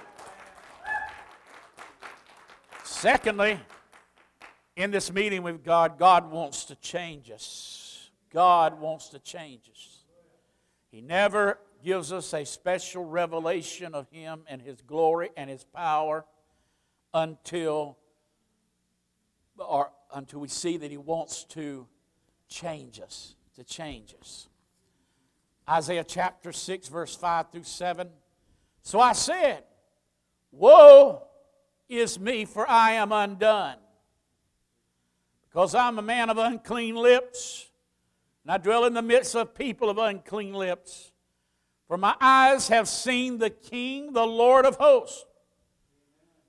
Secondly, 2.83 3.61
in 4.75 4.91
this 4.91 5.13
meeting 5.13 5.45
with 5.45 5.63
God, 5.63 6.01
God 6.01 6.33
wants 6.33 6.65
to 6.65 6.75
change 6.75 7.31
us. 7.31 8.11
God 8.33 8.81
wants 8.81 9.11
to 9.11 9.21
change 9.21 9.71
us. 9.71 9.99
He 10.91 11.01
never 11.01 11.61
gives 11.85 12.13
us 12.13 12.35
a 12.35 12.45
special 12.45 13.05
revelation 13.05 13.95
of 13.95 14.11
Him 14.11 14.43
and 14.49 14.61
His 14.61 14.81
glory 14.81 15.31
and 15.37 15.49
His 15.49 15.63
power 15.63 16.25
until, 17.15 17.99
or 19.59 19.93
until 20.13 20.41
we 20.41 20.49
see 20.49 20.77
that 20.77 20.91
He 20.91 20.97
wants 20.97 21.45
to 21.51 21.87
change 22.53 23.01
us, 23.01 23.35
to 23.57 23.65
change 23.65 24.15
us. 24.21 24.49
Isaiah 25.69 26.05
chapter 26.05 26.53
6, 26.53 26.89
verse 26.89 27.15
5 27.15 27.51
through 27.51 27.63
7. 27.65 28.09
So 28.83 29.01
I 29.01 29.13
said, 29.13 29.65
Woe 30.51 31.23
is 31.89 32.19
me, 32.19 32.45
for 32.45 32.69
I 32.69 32.93
am 32.93 33.13
undone 33.13 33.77
because 35.53 35.75
I'm 35.75 35.99
a 35.99 36.03
man 36.03 36.31
of 36.31 36.39
unclean 36.39 36.95
lips, 36.95 37.71
and 38.43 38.53
I 38.53 38.57
dwell 38.57 38.87
in 38.87 38.95
the 38.95 39.03
midst 39.03 39.35
of 39.35 39.55
people 39.55 39.91
of 39.91 39.99
unclean 39.99 40.55
lips. 40.55 41.13
For 41.89 41.99
my 41.99 42.15
eyes 42.23 42.69
have 42.69 42.89
seen 42.89 43.37
the 43.37 43.51
King, 43.51 44.15
the 44.15 44.27
Lord 44.27 44.65
of 44.65 44.77
hosts. 44.77 45.27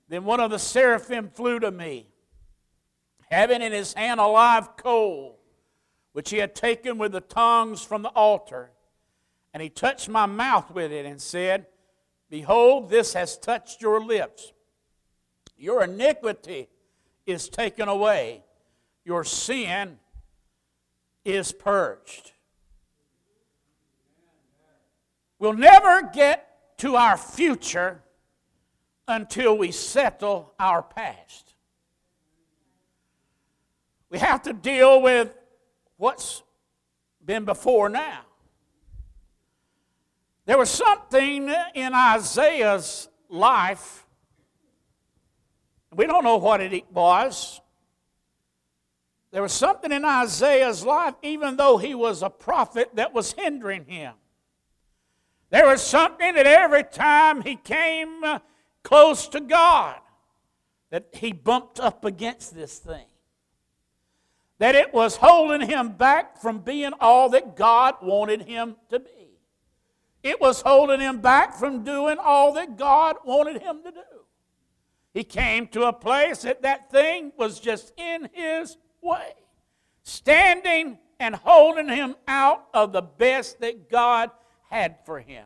Then 0.08 0.24
one 0.24 0.40
of 0.40 0.50
the 0.50 0.58
seraphim 0.58 1.28
flew 1.28 1.60
to 1.60 1.70
me, 1.70 2.08
having 3.30 3.60
in 3.60 3.72
his 3.72 3.92
hand 3.92 4.20
a 4.20 4.26
live 4.26 4.74
coal, 4.78 5.38
which 6.14 6.30
he 6.30 6.38
had 6.38 6.54
taken 6.54 6.96
with 6.96 7.12
the 7.12 7.20
tongs 7.20 7.82
from 7.82 8.00
the 8.00 8.08
altar. 8.08 8.70
And 9.52 9.62
he 9.62 9.68
touched 9.68 10.08
my 10.08 10.26
mouth 10.26 10.70
with 10.70 10.90
it 10.90 11.06
and 11.06 11.20
said, 11.20 11.66
Behold, 12.30 12.88
this 12.88 13.12
has 13.12 13.36
touched 13.36 13.82
your 13.82 14.02
lips. 14.02 14.52
Your 15.56 15.84
iniquity 15.84 16.68
is 17.26 17.48
taken 17.48 17.88
away 17.88 18.42
your 19.04 19.22
sin 19.22 19.98
is 21.24 21.52
purged. 21.52 22.32
We'll 25.38 25.52
never 25.52 26.02
get 26.02 26.78
to 26.78 26.96
our 26.96 27.16
future 27.16 28.02
until 29.06 29.58
we 29.58 29.70
settle 29.72 30.54
our 30.58 30.82
past. 30.82 31.52
We 34.08 34.18
have 34.18 34.42
to 34.42 34.52
deal 34.52 35.02
with 35.02 35.34
what's 35.96 36.42
been 37.24 37.44
before 37.44 37.88
now. 37.88 38.20
There 40.46 40.58
was 40.58 40.70
something 40.70 41.50
in 41.74 41.94
Isaiah's 41.94 43.08
life, 43.28 44.06
we 45.94 46.06
don't 46.06 46.24
know 46.24 46.36
what 46.36 46.60
it 46.60 46.90
was. 46.92 47.60
There 49.30 49.42
was 49.42 49.52
something 49.52 49.90
in 49.90 50.04
Isaiah's 50.04 50.84
life, 50.84 51.14
even 51.22 51.56
though 51.56 51.76
he 51.76 51.94
was 51.94 52.22
a 52.22 52.30
prophet, 52.30 52.90
that 52.94 53.12
was 53.14 53.32
hindering 53.32 53.84
him. 53.84 54.14
There 55.50 55.66
was 55.66 55.82
something 55.82 56.34
that 56.34 56.46
every 56.46 56.84
time 56.84 57.42
he 57.42 57.56
came 57.56 58.22
uh, 58.22 58.40
close 58.82 59.26
to 59.28 59.40
God, 59.40 59.96
that 60.90 61.06
he 61.12 61.32
bumped 61.32 61.80
up 61.80 62.04
against 62.04 62.54
this 62.54 62.78
thing. 62.78 63.06
That 64.58 64.74
it 64.74 64.94
was 64.94 65.16
holding 65.16 65.68
him 65.68 65.90
back 65.90 66.40
from 66.40 66.60
being 66.60 66.92
all 67.00 67.30
that 67.30 67.56
God 67.56 67.96
wanted 68.02 68.42
him 68.42 68.76
to 68.90 69.00
be. 69.00 69.10
It 70.22 70.40
was 70.40 70.62
holding 70.62 71.00
him 71.00 71.20
back 71.20 71.54
from 71.54 71.84
doing 71.84 72.16
all 72.18 72.54
that 72.54 72.78
God 72.78 73.16
wanted 73.24 73.60
him 73.60 73.82
to 73.84 73.90
do. 73.90 74.00
He 75.12 75.22
came 75.22 75.68
to 75.68 75.84
a 75.84 75.92
place 75.92 76.42
that 76.42 76.62
that 76.62 76.90
thing 76.90 77.32
was 77.36 77.60
just 77.60 77.92
in 77.96 78.28
his 78.32 78.76
way, 79.00 79.34
standing 80.02 80.98
and 81.20 81.36
holding 81.36 81.88
him 81.88 82.16
out 82.26 82.66
of 82.72 82.92
the 82.92 83.02
best 83.02 83.60
that 83.60 83.88
God 83.88 84.30
had 84.70 84.96
for 85.04 85.20
him. 85.20 85.44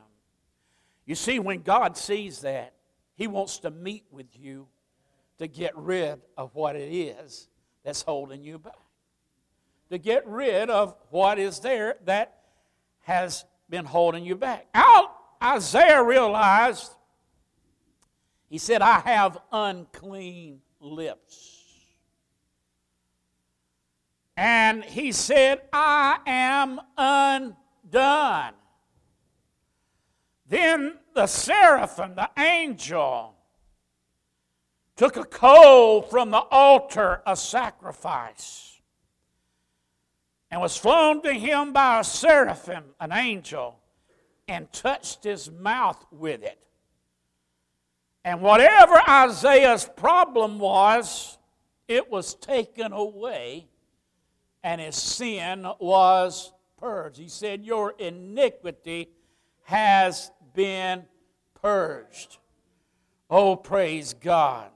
You 1.05 1.14
see, 1.14 1.38
when 1.38 1.62
God 1.62 1.97
sees 1.97 2.40
that, 2.40 2.75
he 3.14 3.27
wants 3.27 3.59
to 3.61 3.71
meet 3.71 4.05
with 4.11 4.38
you 4.38 4.68
to 5.38 5.47
get 5.47 5.77
rid 5.77 6.21
of 6.37 6.55
what 6.55 6.77
it 6.77 6.92
is 6.92 7.49
that's 7.85 8.03
holding 8.03 8.44
you 8.44 8.59
back. 8.59 8.75
To 9.90 9.98
get 9.98 10.27
rid 10.27 10.68
of 10.68 10.94
what 11.11 11.38
is 11.38 11.61
there 11.61 11.96
that 12.05 12.38
has 13.01 13.44
been 13.70 13.85
holding 13.85 14.24
you 14.24 14.35
back. 14.35 14.66
Isaiah 15.42 16.03
realized, 16.03 16.92
he 18.48 18.59
said, 18.59 18.83
I 18.83 19.01
have 19.01 19.38
unclean 19.53 20.61
lips. 20.81 21.64
And 24.37 24.85
he 24.85 25.12
said, 25.12 25.62
I 25.72 26.18
am 26.27 26.81
undone. 26.96 28.55
Then 30.48 30.98
the 31.14 31.27
seraphim, 31.27 32.14
the 32.14 32.31
angel, 32.38 33.35
took 34.96 35.16
a 35.16 35.24
coal 35.24 36.03
from 36.03 36.31
the 36.31 36.38
altar 36.38 37.22
of 37.27 37.38
sacrifice 37.38 38.78
and 40.50 40.61
was 40.61 40.76
flown 40.76 41.22
to 41.22 41.32
him 41.32 41.72
by 41.72 42.00
a 42.00 42.04
seraphim, 42.04 42.84
an 43.00 43.12
angel, 43.12 43.78
and 44.46 44.72
touched 44.72 45.24
his 45.24 45.50
mouth 45.50 46.04
with 46.11 46.42
it. 46.42 46.58
And 48.24 48.40
whatever 48.40 49.00
Isaiah's 49.08 49.88
problem 49.96 50.58
was, 50.58 51.38
it 51.87 52.11
was 52.11 52.34
taken 52.34 52.92
away, 52.92 53.68
and 54.62 54.80
his 54.80 54.96
sin 54.96 55.66
was 55.78 56.52
purged. 56.78 57.18
He 57.18 57.28
said, 57.28 57.64
Your 57.64 57.94
iniquity 57.98 59.11
has 59.64 60.30
been 60.54 61.04
purged. 61.54 62.38
Oh, 63.30 63.56
praise 63.56 64.14
God. 64.14 64.70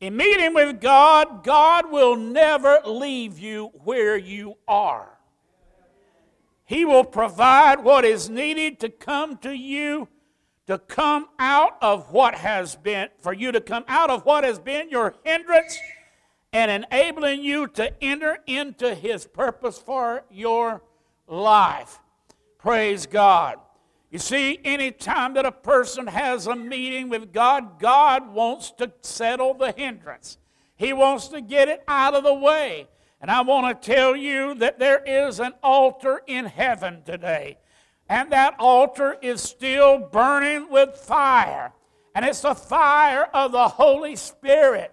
In 0.00 0.16
meeting 0.16 0.54
with 0.54 0.80
God, 0.80 1.44
God 1.44 1.90
will 1.90 2.16
never 2.16 2.80
leave 2.86 3.38
you 3.38 3.70
where 3.84 4.16
you 4.16 4.56
are. 4.66 5.18
He 6.64 6.86
will 6.86 7.04
provide 7.04 7.84
what 7.84 8.04
is 8.06 8.30
needed 8.30 8.80
to 8.80 8.88
come 8.88 9.36
to 9.38 9.52
you, 9.52 10.08
to 10.66 10.78
come 10.78 11.26
out 11.38 11.76
of 11.82 12.12
what 12.12 12.34
has 12.34 12.76
been, 12.76 13.08
for 13.18 13.34
you 13.34 13.52
to 13.52 13.60
come 13.60 13.84
out 13.88 14.08
of 14.08 14.24
what 14.24 14.44
has 14.44 14.58
been 14.58 14.88
your 14.88 15.16
hindrance 15.24 15.78
and 16.52 16.70
enabling 16.70 17.42
you 17.42 17.66
to 17.66 17.92
enter 18.02 18.38
into 18.46 18.94
His 18.94 19.26
purpose 19.26 19.78
for 19.78 20.24
your 20.30 20.82
life. 21.26 21.98
Praise 22.56 23.04
God. 23.04 23.58
You 24.10 24.18
see, 24.18 24.58
anytime 24.64 25.34
that 25.34 25.46
a 25.46 25.52
person 25.52 26.08
has 26.08 26.48
a 26.48 26.56
meeting 26.56 27.08
with 27.08 27.32
God, 27.32 27.78
God 27.78 28.32
wants 28.32 28.72
to 28.72 28.92
settle 29.02 29.54
the 29.54 29.70
hindrance. 29.70 30.36
He 30.74 30.92
wants 30.92 31.28
to 31.28 31.40
get 31.40 31.68
it 31.68 31.84
out 31.86 32.14
of 32.14 32.24
the 32.24 32.34
way. 32.34 32.88
And 33.20 33.30
I 33.30 33.42
want 33.42 33.80
to 33.80 33.94
tell 33.94 34.16
you 34.16 34.54
that 34.54 34.78
there 34.78 35.02
is 35.04 35.38
an 35.38 35.52
altar 35.62 36.22
in 36.26 36.46
heaven 36.46 37.02
today. 37.04 37.58
And 38.08 38.32
that 38.32 38.56
altar 38.58 39.16
is 39.22 39.40
still 39.40 39.98
burning 39.98 40.68
with 40.70 40.96
fire. 40.96 41.72
And 42.14 42.24
it's 42.24 42.40
the 42.40 42.56
fire 42.56 43.28
of 43.32 43.52
the 43.52 43.68
Holy 43.68 44.16
Spirit. 44.16 44.92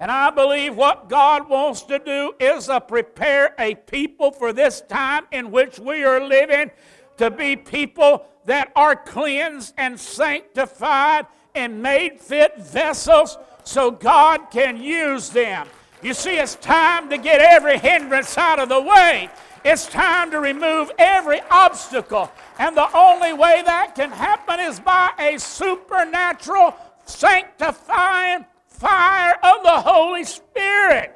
And 0.00 0.10
I 0.10 0.30
believe 0.30 0.74
what 0.74 1.08
God 1.08 1.48
wants 1.48 1.82
to 1.82 2.00
do 2.00 2.34
is 2.40 2.66
to 2.66 2.80
prepare 2.80 3.54
a 3.58 3.76
people 3.76 4.32
for 4.32 4.52
this 4.52 4.80
time 4.80 5.26
in 5.30 5.52
which 5.52 5.78
we 5.78 6.02
are 6.02 6.26
living 6.26 6.70
to 7.18 7.30
be 7.30 7.56
people 7.56 8.26
that 8.46 8.72
are 8.74 8.96
cleansed 8.96 9.74
and 9.76 9.98
sanctified 9.98 11.26
and 11.54 11.82
made 11.82 12.20
fit 12.20 12.58
vessels 12.58 13.38
so 13.64 13.90
God 13.90 14.50
can 14.50 14.80
use 14.80 15.30
them. 15.30 15.66
You 16.02 16.14
see, 16.14 16.38
it's 16.38 16.54
time 16.56 17.10
to 17.10 17.18
get 17.18 17.40
every 17.40 17.78
hindrance 17.78 18.38
out 18.38 18.58
of 18.58 18.68
the 18.68 18.80
way. 18.80 19.28
It's 19.64 19.86
time 19.86 20.30
to 20.30 20.38
remove 20.38 20.92
every 20.98 21.40
obstacle. 21.50 22.30
And 22.58 22.76
the 22.76 22.96
only 22.96 23.32
way 23.32 23.62
that 23.64 23.96
can 23.96 24.12
happen 24.12 24.60
is 24.60 24.78
by 24.78 25.10
a 25.18 25.38
supernatural, 25.38 26.74
sanctifying 27.04 28.44
fire 28.68 29.34
of 29.42 29.62
the 29.64 29.80
Holy 29.80 30.22
Spirit. 30.22 31.12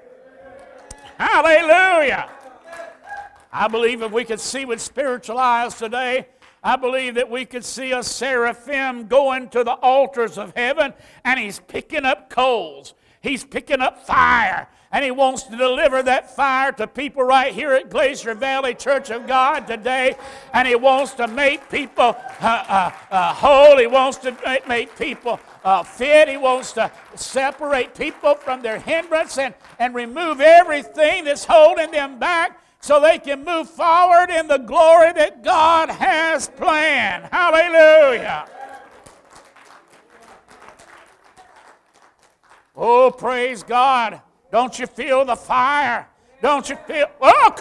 Hallelujah. 1.18 2.28
I 3.52 3.68
believe 3.68 4.02
if 4.02 4.10
we 4.10 4.24
could 4.24 4.40
see 4.40 4.64
with 4.64 4.80
spiritual 4.80 5.38
eyes 5.38 5.74
today, 5.74 6.26
I 6.62 6.76
believe 6.76 7.14
that 7.14 7.30
we 7.30 7.44
could 7.46 7.64
see 7.64 7.92
a 7.92 8.02
seraphim 8.02 9.06
going 9.06 9.48
to 9.50 9.64
the 9.64 9.72
altars 9.72 10.36
of 10.36 10.52
heaven 10.54 10.92
and 11.24 11.40
he's 11.40 11.58
picking 11.58 12.04
up 12.04 12.28
coals. 12.28 12.94
He's 13.22 13.44
picking 13.44 13.80
up 13.80 14.06
fire 14.06 14.68
and 14.92 15.04
he 15.04 15.10
wants 15.10 15.44
to 15.44 15.56
deliver 15.56 16.02
that 16.02 16.34
fire 16.34 16.72
to 16.72 16.86
people 16.86 17.22
right 17.22 17.54
here 17.54 17.72
at 17.72 17.90
Glacier 17.90 18.34
Valley 18.34 18.74
Church 18.74 19.10
of 19.10 19.26
God 19.26 19.66
today. 19.66 20.16
And 20.52 20.66
he 20.66 20.74
wants 20.74 21.14
to 21.14 21.28
make 21.28 21.70
people 21.70 22.16
uh, 22.40 22.64
uh, 22.68 22.90
uh, 23.10 23.34
whole. 23.34 23.78
He 23.78 23.86
wants 23.86 24.18
to 24.18 24.36
make, 24.66 24.98
people 24.98 25.38
uh, 25.64 25.84
fit. 25.84 26.28
He 26.28 26.36
wants 26.36 26.72
to 26.72 26.90
separate 27.14 27.94
people 27.94 28.34
from 28.34 28.62
their 28.62 28.80
hindrance 28.80 29.38
and, 29.38 29.54
and 29.78 29.94
remove 29.94 30.40
everything 30.40 31.24
that's 31.24 31.44
holding 31.44 31.92
them 31.92 32.18
back 32.18 32.60
so 32.80 33.00
they 33.00 33.18
can 33.18 33.44
move 33.44 33.68
forward 33.68 34.30
in 34.30 34.48
the 34.48 34.58
glory 34.58 35.12
that 35.12 35.44
God 35.44 35.90
has 35.90 36.48
planned. 36.48 37.26
Hallelujah. 37.30 38.46
Oh, 42.74 43.10
praise 43.10 43.62
God. 43.62 44.22
Don't 44.50 44.78
you 44.78 44.86
feel 44.86 45.24
the 45.24 45.36
fire? 45.36 46.08
Don't 46.40 46.68
you 46.70 46.76
feel? 46.86 47.06
Oh? 47.20 47.52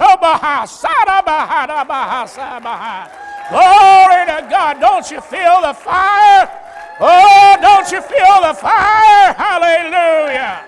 Glory 3.49 4.25
to 4.25 4.47
God. 4.49 4.79
Don't 4.79 5.11
you 5.11 5.19
feel 5.19 5.61
the 5.61 5.73
fire? 5.73 6.49
Oh, 7.01 7.57
don't 7.61 7.91
you 7.91 8.01
feel 8.01 8.41
the 8.41 8.53
fire? 8.53 9.33
Hallelujah. 9.33 10.65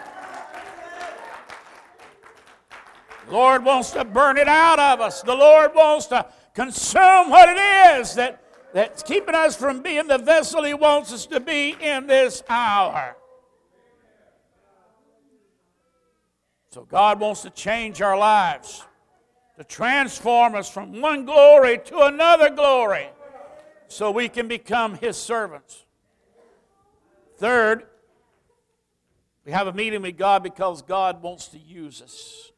The 3.20 3.20
Lord 3.31 3.63
wants 3.63 3.91
to 3.91 4.03
burn 4.03 4.37
it 4.37 4.47
out 4.47 4.77
of 4.77 4.99
us. 4.99 5.21
The 5.21 5.33
Lord 5.33 5.73
wants 5.73 6.07
to 6.07 6.25
consume 6.53 7.29
what 7.29 7.49
it 7.49 7.99
is 7.99 8.15
that, 8.15 8.43
that's 8.73 9.03
keeping 9.03 9.35
us 9.35 9.55
from 9.55 9.81
being 9.81 10.07
the 10.07 10.17
vessel 10.17 10.63
He 10.63 10.73
wants 10.73 11.13
us 11.13 11.25
to 11.27 11.39
be 11.39 11.75
in 11.79 12.07
this 12.07 12.43
hour. 12.49 13.15
So 16.71 16.83
God 16.85 17.19
wants 17.19 17.41
to 17.41 17.49
change 17.49 18.01
our 18.01 18.17
lives, 18.17 18.83
to 19.57 19.63
transform 19.63 20.55
us 20.55 20.69
from 20.69 21.01
one 21.01 21.25
glory 21.25 21.79
to 21.85 21.99
another 22.03 22.49
glory, 22.49 23.09
so 23.87 24.11
we 24.11 24.29
can 24.29 24.47
become 24.47 24.95
His 24.95 25.17
servants. 25.17 25.85
Third, 27.37 27.87
we 29.45 29.51
have 29.51 29.67
a 29.67 29.73
meeting 29.73 30.01
with 30.01 30.17
God 30.17 30.43
because 30.43 30.81
God 30.81 31.21
wants 31.21 31.47
to 31.47 31.57
use 31.57 32.01
us. 32.01 32.51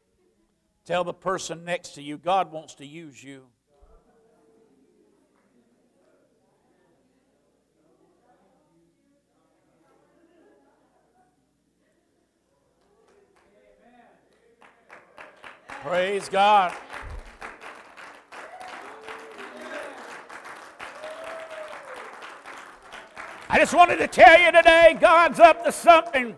Tell 0.84 1.02
the 1.02 1.14
person 1.14 1.64
next 1.64 1.94
to 1.94 2.02
you, 2.02 2.18
God 2.18 2.52
wants 2.52 2.74
to 2.74 2.84
use 2.84 3.24
you. 3.24 3.44
Praise 15.82 16.28
God. 16.28 16.74
I 23.48 23.58
just 23.58 23.72
wanted 23.72 23.96
to 23.96 24.08
tell 24.08 24.38
you 24.38 24.52
today 24.52 24.98
God's 25.00 25.40
up 25.40 25.64
to 25.64 25.72
something. 25.72 26.36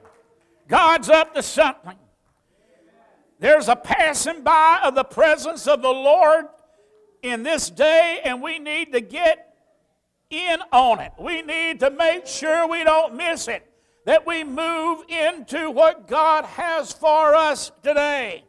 God's 0.68 1.08
up 1.08 1.34
to 1.34 1.42
something. 1.42 1.96
There's 3.38 3.68
a 3.68 3.76
passing 3.76 4.42
by 4.42 4.80
of 4.82 4.94
the 4.94 5.04
presence 5.04 5.66
of 5.66 5.82
the 5.82 5.88
Lord 5.88 6.46
in 7.22 7.42
this 7.42 7.70
day, 7.70 8.20
and 8.24 8.42
we 8.42 8.58
need 8.58 8.92
to 8.92 9.00
get 9.00 9.54
in 10.30 10.60
on 10.72 11.00
it. 11.00 11.12
We 11.18 11.42
need 11.42 11.80
to 11.80 11.90
make 11.90 12.26
sure 12.26 12.68
we 12.68 12.82
don't 12.84 13.14
miss 13.14 13.48
it, 13.48 13.66
that 14.04 14.26
we 14.26 14.42
move 14.42 15.04
into 15.08 15.70
what 15.70 16.08
God 16.08 16.44
has 16.44 16.92
for 16.92 17.34
us 17.34 17.70
today. 17.82 18.44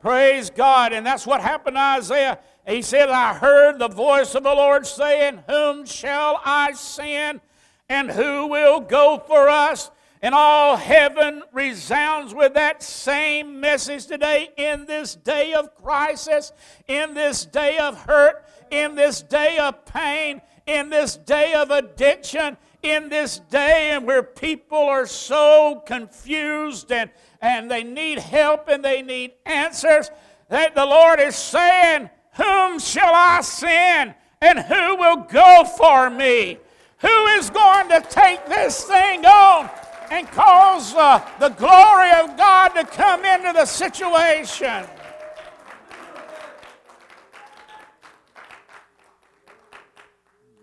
Praise 0.00 0.50
God. 0.50 0.92
And 0.92 1.06
that's 1.06 1.26
what 1.26 1.40
happened 1.40 1.76
to 1.76 1.80
Isaiah. 1.80 2.38
He 2.66 2.82
said, 2.82 3.08
I 3.08 3.34
heard 3.34 3.78
the 3.78 3.88
voice 3.88 4.34
of 4.34 4.42
the 4.42 4.54
Lord 4.54 4.86
saying, 4.86 5.44
Whom 5.48 5.86
shall 5.86 6.40
I 6.44 6.72
send, 6.72 7.40
and 7.88 8.10
who 8.10 8.48
will 8.48 8.80
go 8.80 9.22
for 9.26 9.48
us? 9.48 9.91
And 10.24 10.36
all 10.36 10.76
heaven 10.76 11.42
resounds 11.52 12.32
with 12.32 12.54
that 12.54 12.80
same 12.80 13.58
message 13.58 14.06
today 14.06 14.50
in 14.56 14.86
this 14.86 15.16
day 15.16 15.52
of 15.52 15.74
crisis, 15.74 16.52
in 16.86 17.12
this 17.12 17.44
day 17.44 17.78
of 17.78 18.00
hurt, 18.02 18.44
in 18.70 18.94
this 18.94 19.20
day 19.20 19.58
of 19.58 19.84
pain, 19.84 20.40
in 20.64 20.90
this 20.90 21.16
day 21.16 21.54
of 21.54 21.72
addiction, 21.72 22.56
in 22.84 23.08
this 23.08 23.40
day 23.50 23.90
and 23.90 24.06
where 24.06 24.22
people 24.22 24.78
are 24.78 25.06
so 25.06 25.82
confused 25.86 26.92
and, 26.92 27.10
and 27.40 27.68
they 27.68 27.82
need 27.82 28.20
help 28.20 28.68
and 28.68 28.84
they 28.84 29.02
need 29.02 29.32
answers, 29.44 30.08
that 30.48 30.76
the 30.76 30.86
Lord 30.86 31.18
is 31.18 31.34
saying, 31.34 32.08
Whom 32.34 32.78
shall 32.78 33.12
I 33.12 33.40
send? 33.40 34.14
And 34.40 34.58
who 34.60 34.96
will 34.96 35.16
go 35.16 35.64
for 35.76 36.10
me? 36.10 36.58
Who 36.98 37.26
is 37.26 37.50
going 37.50 37.88
to 37.88 38.00
take 38.08 38.46
this 38.46 38.84
thing 38.84 39.26
on 39.26 39.68
and 40.12 40.28
cause 40.30 40.94
uh, 40.94 41.26
the 41.40 41.48
glory 41.48 42.10
of 42.22 42.36
God 42.36 42.68
to 42.68 42.84
come 42.84 43.24
into 43.24 43.52
the 43.52 43.64
situation? 43.64 44.84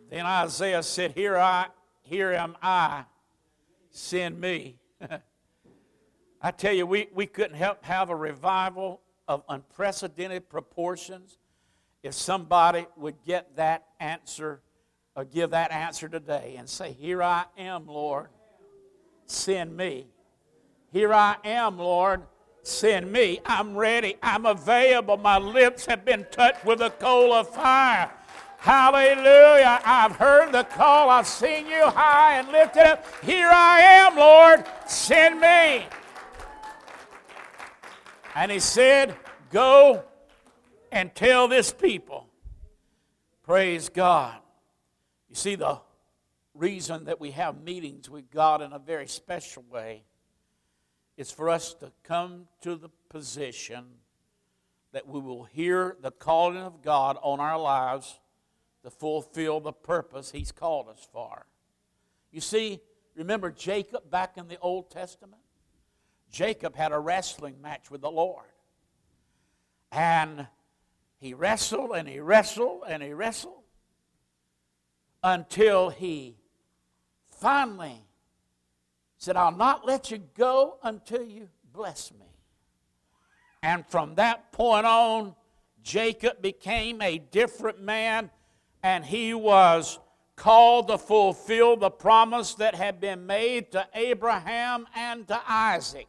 Then 0.10 0.26
Isaiah 0.26 0.82
said, 0.82 1.12
Here 1.12 1.38
I 1.38 1.68
here 2.10 2.32
am 2.32 2.58
I, 2.62 3.04
send 3.92 4.42
me. 4.42 4.80
I 6.42 6.52
tell 6.52 6.74
you, 6.74 6.88
we, 6.88 7.08
we 7.14 7.28
couldn't 7.28 7.56
help 7.56 7.84
have 7.86 8.10
a 8.10 8.16
revival 8.16 9.02
of 9.28 9.44
unprecedented 9.48 10.50
proportions 10.50 11.38
if 12.02 12.16
somebody 12.16 12.88
would 12.98 13.24
get 13.26 13.56
that 13.58 13.86
answer 14.00 14.62
or 15.16 15.24
give 15.24 15.52
that 15.52 15.72
answer 15.72 16.10
today 16.10 16.56
and 16.58 16.68
say, 16.68 16.94
Here 16.94 17.22
I 17.22 17.46
am, 17.60 17.86
Lord, 17.86 18.30
send 19.30 19.76
me. 19.76 20.08
Here 20.92 21.14
I 21.14 21.36
am, 21.44 21.78
Lord, 21.78 22.24
send 22.64 23.12
me. 23.12 23.40
I'm 23.46 23.76
ready. 23.76 24.16
I'm 24.24 24.46
available. 24.46 25.18
My 25.18 25.38
lips 25.38 25.86
have 25.86 26.04
been 26.04 26.26
touched 26.32 26.66
with 26.66 26.82
a 26.82 26.90
coal 26.90 27.34
of 27.34 27.50
fire. 27.54 28.12
Hallelujah. 28.58 29.80
I've 29.86 30.16
heard 30.16 30.52
the 30.52 30.64
call. 30.64 31.10
I've 31.10 31.28
seen 31.28 31.68
you 31.68 31.86
high 31.86 32.40
and 32.40 32.50
lifted 32.50 32.86
up. 32.86 33.06
Here 33.24 33.50
I 33.50 33.80
am, 33.82 34.18
Lord. 34.18 34.66
Send 34.88 35.40
me. 35.40 35.86
And 38.36 38.52
he 38.52 38.60
said, 38.60 39.16
Go 39.52 40.04
and 40.92 41.14
tell 41.16 41.48
this 41.48 41.72
people. 41.72 42.28
Praise 43.44 43.90
God. 43.90 44.36
You 45.30 45.36
see, 45.36 45.56
the 45.56 45.80
reason 46.60 47.06
that 47.06 47.20
we 47.20 47.32
have 47.32 47.64
meetings 47.64 48.10
with 48.10 48.30
God 48.30 48.62
in 48.62 48.74
a 48.74 48.80
very 48.80 49.08
special 49.08 49.64
way 49.70 50.04
is 51.18 51.32
for 51.32 51.50
us 51.50 51.74
to 51.76 51.92
come 52.04 52.48
to 52.62 52.76
the 52.76 52.90
position 53.10 53.86
that 54.92 55.08
we 55.08 55.20
will 55.20 55.44
hear 55.44 55.98
the 56.02 56.12
calling 56.12 56.58
of 56.58 56.82
God 56.82 57.18
on 57.22 57.40
our 57.40 57.60
lives 57.60 58.20
to 58.84 58.90
fulfill 58.90 59.60
the 59.60 59.74
purpose 59.74 60.32
He's 60.32 60.52
called 60.52 60.88
us 60.88 61.08
for. 61.12 61.46
You 62.32 62.42
see, 62.42 62.80
remember 63.16 63.52
Jacob 63.52 64.10
back 64.10 64.38
in 64.38 64.48
the 64.48 64.60
Old 64.60 64.92
Testament? 64.92 65.42
Jacob 66.32 66.76
had 66.76 66.92
a 66.92 67.00
wrestling 67.00 67.62
match 67.62 67.90
with 67.90 68.02
the 68.02 68.12
Lord. 68.12 68.46
And 69.92 70.48
he 71.20 71.34
wrestled 71.34 71.92
and 71.92 72.08
he 72.08 72.20
wrestled 72.20 72.84
and 72.88 73.02
he 73.02 73.14
wrestled 73.14 73.64
until 75.24 75.90
he 75.90 76.39
finally 77.40 78.04
said, 79.18 79.36
I'll 79.36 79.52
not 79.52 79.86
let 79.86 80.12
you 80.12 80.20
go 80.36 80.78
until 80.84 81.24
you 81.24 81.50
bless 81.74 82.12
me. 82.12 82.26
And 83.62 83.86
from 83.88 84.16
that 84.16 84.52
point 84.52 84.86
on, 84.86 85.36
Jacob 85.84 86.42
became 86.42 87.02
a 87.02 87.18
different 87.18 87.82
man 87.82 88.30
and 88.84 89.04
he 89.04 89.34
was 89.34 90.00
called 90.36 90.88
to 90.88 90.98
fulfill 90.98 91.76
the 91.76 91.90
promise 91.90 92.54
that 92.56 92.74
had 92.74 93.02
been 93.02 93.26
made 93.26 93.72
to 93.74 93.86
Abraham 93.94 94.88
and 94.96 95.28
to 95.28 95.42
Isaac. 95.46 96.08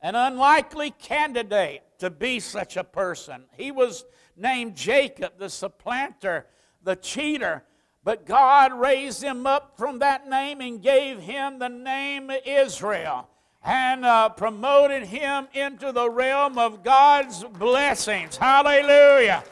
An 0.00 0.14
unlikely 0.14 0.92
candidate 0.92 1.82
to 1.98 2.10
be 2.10 2.38
such 2.38 2.76
a 2.76 2.84
person. 2.84 3.44
He 3.56 3.72
was 3.72 4.04
named 4.36 4.76
Jacob, 4.76 5.32
the 5.38 5.50
supplanter, 5.50 6.46
the 6.84 6.94
cheater, 6.94 7.64
but 8.06 8.24
God 8.24 8.72
raised 8.72 9.20
him 9.20 9.48
up 9.48 9.76
from 9.76 9.98
that 9.98 10.28
name 10.28 10.60
and 10.60 10.80
gave 10.80 11.18
him 11.18 11.58
the 11.58 11.68
name 11.68 12.30
Israel 12.46 13.28
and 13.64 14.04
uh, 14.04 14.28
promoted 14.28 15.02
him 15.02 15.48
into 15.52 15.90
the 15.90 16.08
realm 16.08 16.56
of 16.56 16.84
God's 16.84 17.42
blessings. 17.42 18.36
Hallelujah. 18.36 19.42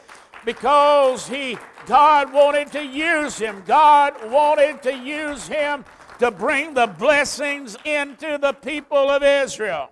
Because 0.45 1.27
he 1.27 1.57
God 1.85 2.31
wanted 2.31 2.71
to 2.71 2.85
use 2.85 3.37
him. 3.37 3.61
God 3.67 4.13
wanted 4.31 4.81
to 4.83 4.95
use 4.95 5.49
him 5.49 5.83
to 6.19 6.31
bring 6.31 6.75
the 6.75 6.87
blessings 6.87 7.75
into 7.83 8.37
the 8.37 8.53
people 8.53 9.09
of 9.09 9.21
Israel. 9.21 9.89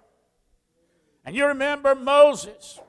And 1.26 1.36
you 1.36 1.48
remember 1.48 1.96
Moses. 1.96 2.80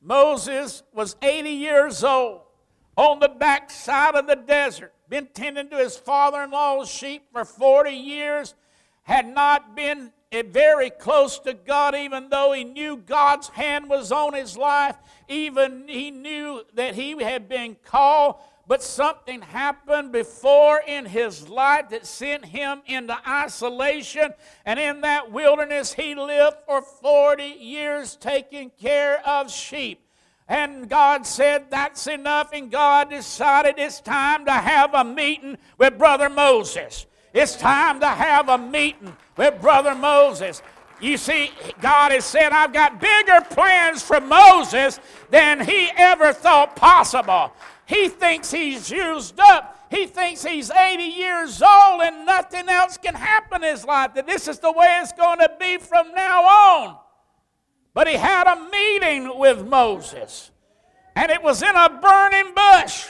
Moses 0.00 0.82
was 0.94 1.16
80 1.20 1.50
years 1.50 2.02
old 2.02 2.40
on 2.96 3.20
the 3.20 3.28
backside 3.28 4.14
of 4.14 4.26
the 4.26 4.36
desert, 4.36 4.94
been 5.10 5.26
tending 5.34 5.68
to 5.68 5.76
his 5.76 5.96
father 5.96 6.42
in 6.42 6.52
law's 6.52 6.88
sheep 6.88 7.24
for 7.32 7.44
40 7.44 7.90
years, 7.90 8.54
had 9.02 9.26
not 9.26 9.74
been 9.74 10.12
eh, 10.30 10.44
very 10.46 10.88
close 10.88 11.40
to 11.40 11.52
God, 11.52 11.96
even 11.96 12.28
though 12.30 12.52
he 12.52 12.62
knew 12.62 12.96
God's 12.96 13.48
hand 13.48 13.90
was 13.90 14.12
on 14.12 14.34
his 14.34 14.56
life, 14.56 14.96
even 15.28 15.88
he 15.88 16.12
knew 16.12 16.62
that 16.74 16.94
he 16.94 17.20
had 17.22 17.48
been 17.48 17.76
called. 17.84 18.36
But 18.68 18.84
something 18.84 19.40
happened 19.40 20.12
before 20.12 20.80
in 20.86 21.04
his 21.04 21.48
life 21.48 21.88
that 21.88 22.06
sent 22.06 22.44
him 22.44 22.82
into 22.86 23.18
isolation. 23.28 24.32
And 24.64 24.78
in 24.78 25.00
that 25.00 25.32
wilderness, 25.32 25.92
he 25.92 26.14
lived 26.14 26.58
for 26.66 26.80
40 26.80 27.42
years 27.42 28.14
taking 28.14 28.70
care 28.80 29.26
of 29.26 29.50
sheep. 29.50 30.06
And 30.50 30.88
God 30.88 31.24
said, 31.28 31.70
That's 31.70 32.08
enough. 32.08 32.50
And 32.52 32.72
God 32.72 33.08
decided 33.08 33.76
it's 33.78 34.00
time 34.00 34.44
to 34.46 34.52
have 34.52 34.92
a 34.94 35.04
meeting 35.04 35.56
with 35.78 35.96
Brother 35.96 36.28
Moses. 36.28 37.06
It's 37.32 37.54
time 37.54 38.00
to 38.00 38.08
have 38.08 38.48
a 38.48 38.58
meeting 38.58 39.16
with 39.36 39.60
Brother 39.60 39.94
Moses. 39.94 40.60
You 41.00 41.16
see, 41.16 41.52
God 41.80 42.10
has 42.10 42.24
said, 42.24 42.50
I've 42.50 42.72
got 42.72 43.00
bigger 43.00 43.40
plans 43.48 44.02
for 44.02 44.20
Moses 44.20 44.98
than 45.30 45.60
he 45.60 45.88
ever 45.96 46.32
thought 46.32 46.74
possible. 46.74 47.52
He 47.86 48.08
thinks 48.08 48.50
he's 48.50 48.90
used 48.90 49.38
up. 49.38 49.86
He 49.88 50.06
thinks 50.06 50.42
he's 50.42 50.70
80 50.70 51.02
years 51.04 51.62
old 51.62 52.02
and 52.02 52.26
nothing 52.26 52.68
else 52.68 52.96
can 52.96 53.14
happen 53.14 53.62
in 53.62 53.70
his 53.70 53.84
life, 53.84 54.14
that 54.14 54.26
this 54.26 54.48
is 54.48 54.58
the 54.58 54.72
way 54.72 54.98
it's 55.00 55.12
going 55.12 55.38
to 55.38 55.50
be 55.60 55.78
from 55.78 56.12
now 56.12 56.42
on. 56.42 56.96
But 57.92 58.08
he 58.08 58.14
had 58.14 58.46
a 58.46 58.70
meeting 58.70 59.38
with 59.38 59.66
Moses, 59.66 60.50
and 61.16 61.30
it 61.30 61.42
was 61.42 61.62
in 61.62 61.74
a 61.74 61.88
burning 61.88 62.54
bush. 62.54 63.06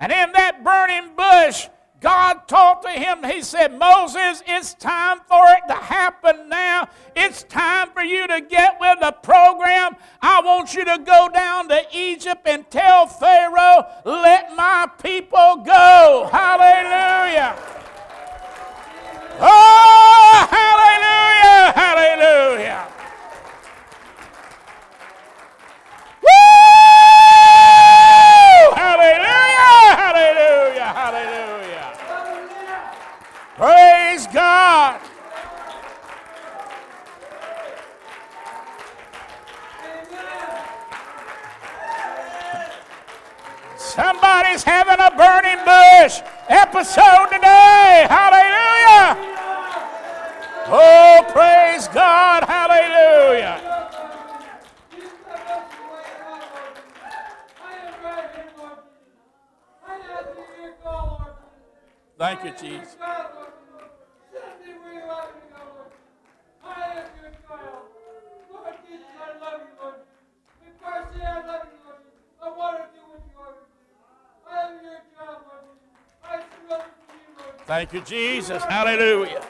And 0.00 0.10
in 0.10 0.32
that 0.32 0.64
burning 0.64 1.14
bush, 1.16 1.68
God 2.00 2.46
talked 2.48 2.84
to 2.84 2.90
him. 2.90 3.24
He 3.24 3.40
said, 3.40 3.78
Moses, 3.78 4.42
it's 4.46 4.74
time 4.74 5.20
for 5.26 5.42
it 5.48 5.62
to 5.68 5.74
happen 5.74 6.50
now. 6.50 6.88
It's 7.16 7.44
time 7.44 7.88
for 7.94 8.02
you 8.02 8.26
to 8.26 8.42
get 8.42 8.76
with 8.78 9.00
the 9.00 9.12
program. 9.12 9.96
I 10.20 10.42
want 10.42 10.74
you 10.74 10.84
to 10.84 10.98
go 10.98 11.30
down 11.32 11.68
to 11.68 11.82
Egypt 11.92 12.46
and 12.46 12.68
tell 12.70 13.06
Pharaoh, 13.06 13.86
let 14.04 14.54
my 14.54 14.90
people 15.02 15.62
go. 15.64 16.28
Hallelujah. 16.30 17.56
Oh, 19.40 20.46
hallelujah, 20.50 21.72
hallelujah. 21.72 22.93
Hallelujah. 30.92 31.92
Praise 33.56 34.26
God. 34.26 35.00
Somebody's 43.76 44.64
having 44.64 44.98
a 44.98 45.10
burning 45.16 45.64
bush 45.64 46.20
episode 46.48 47.28
today. 47.30 48.06
Hallelujah. 48.10 49.16
Oh, 50.66 51.24
praise 51.32 51.86
God. 51.88 52.44
Hallelujah. 52.44 53.73
Thank 62.24 62.42
you, 62.42 62.52
Jesus. 62.52 62.96
Thank 77.66 77.92
you, 77.92 78.00
Jesus. 78.00 78.64
Hallelujah. 78.64 79.44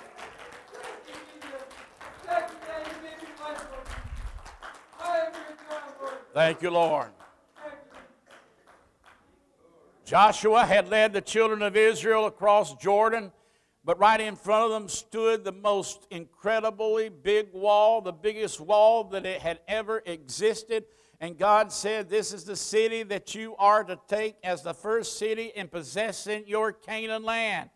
Thank 6.33 6.61
you, 6.61 6.71
Lord. 6.71 7.13
Joshua 10.05 10.67
had 10.67 10.91
led 10.91 11.15
the 11.15 11.23
children 11.23 11.63
of 11.63 11.77
Israel 11.77 12.27
across 12.27 12.75
Jordan, 12.75 13.33
but 13.85 13.99
right 13.99 14.21
in 14.21 14.37
front 14.37 14.65
of 14.65 14.71
them 14.71 14.89
stood 14.89 15.45
the 15.45 15.53
most 15.53 16.07
incredibly 16.11 17.09
big 17.09 17.53
wall, 17.55 18.03
the 18.03 18.13
biggest 18.13 18.61
wall 18.61 19.05
that 19.05 19.25
it 19.25 19.41
had 19.41 19.61
ever 19.67 20.03
existed. 20.05 20.85
And 21.21 21.39
God 21.39 21.73
said, 21.73 22.11
This 22.11 22.35
is 22.35 22.45
the 22.45 22.57
city 22.57 23.03
that 23.05 23.35
you 23.35 23.57
are 23.57 23.83
to 23.83 23.99
take 24.07 24.37
as 24.45 24.63
the 24.63 24.75
first 24.75 25.19
city 25.19 25.53
in 25.57 25.69
possessing 25.69 26.45
your 26.47 26.73
Canaan 26.73 27.23
land. 27.23 27.71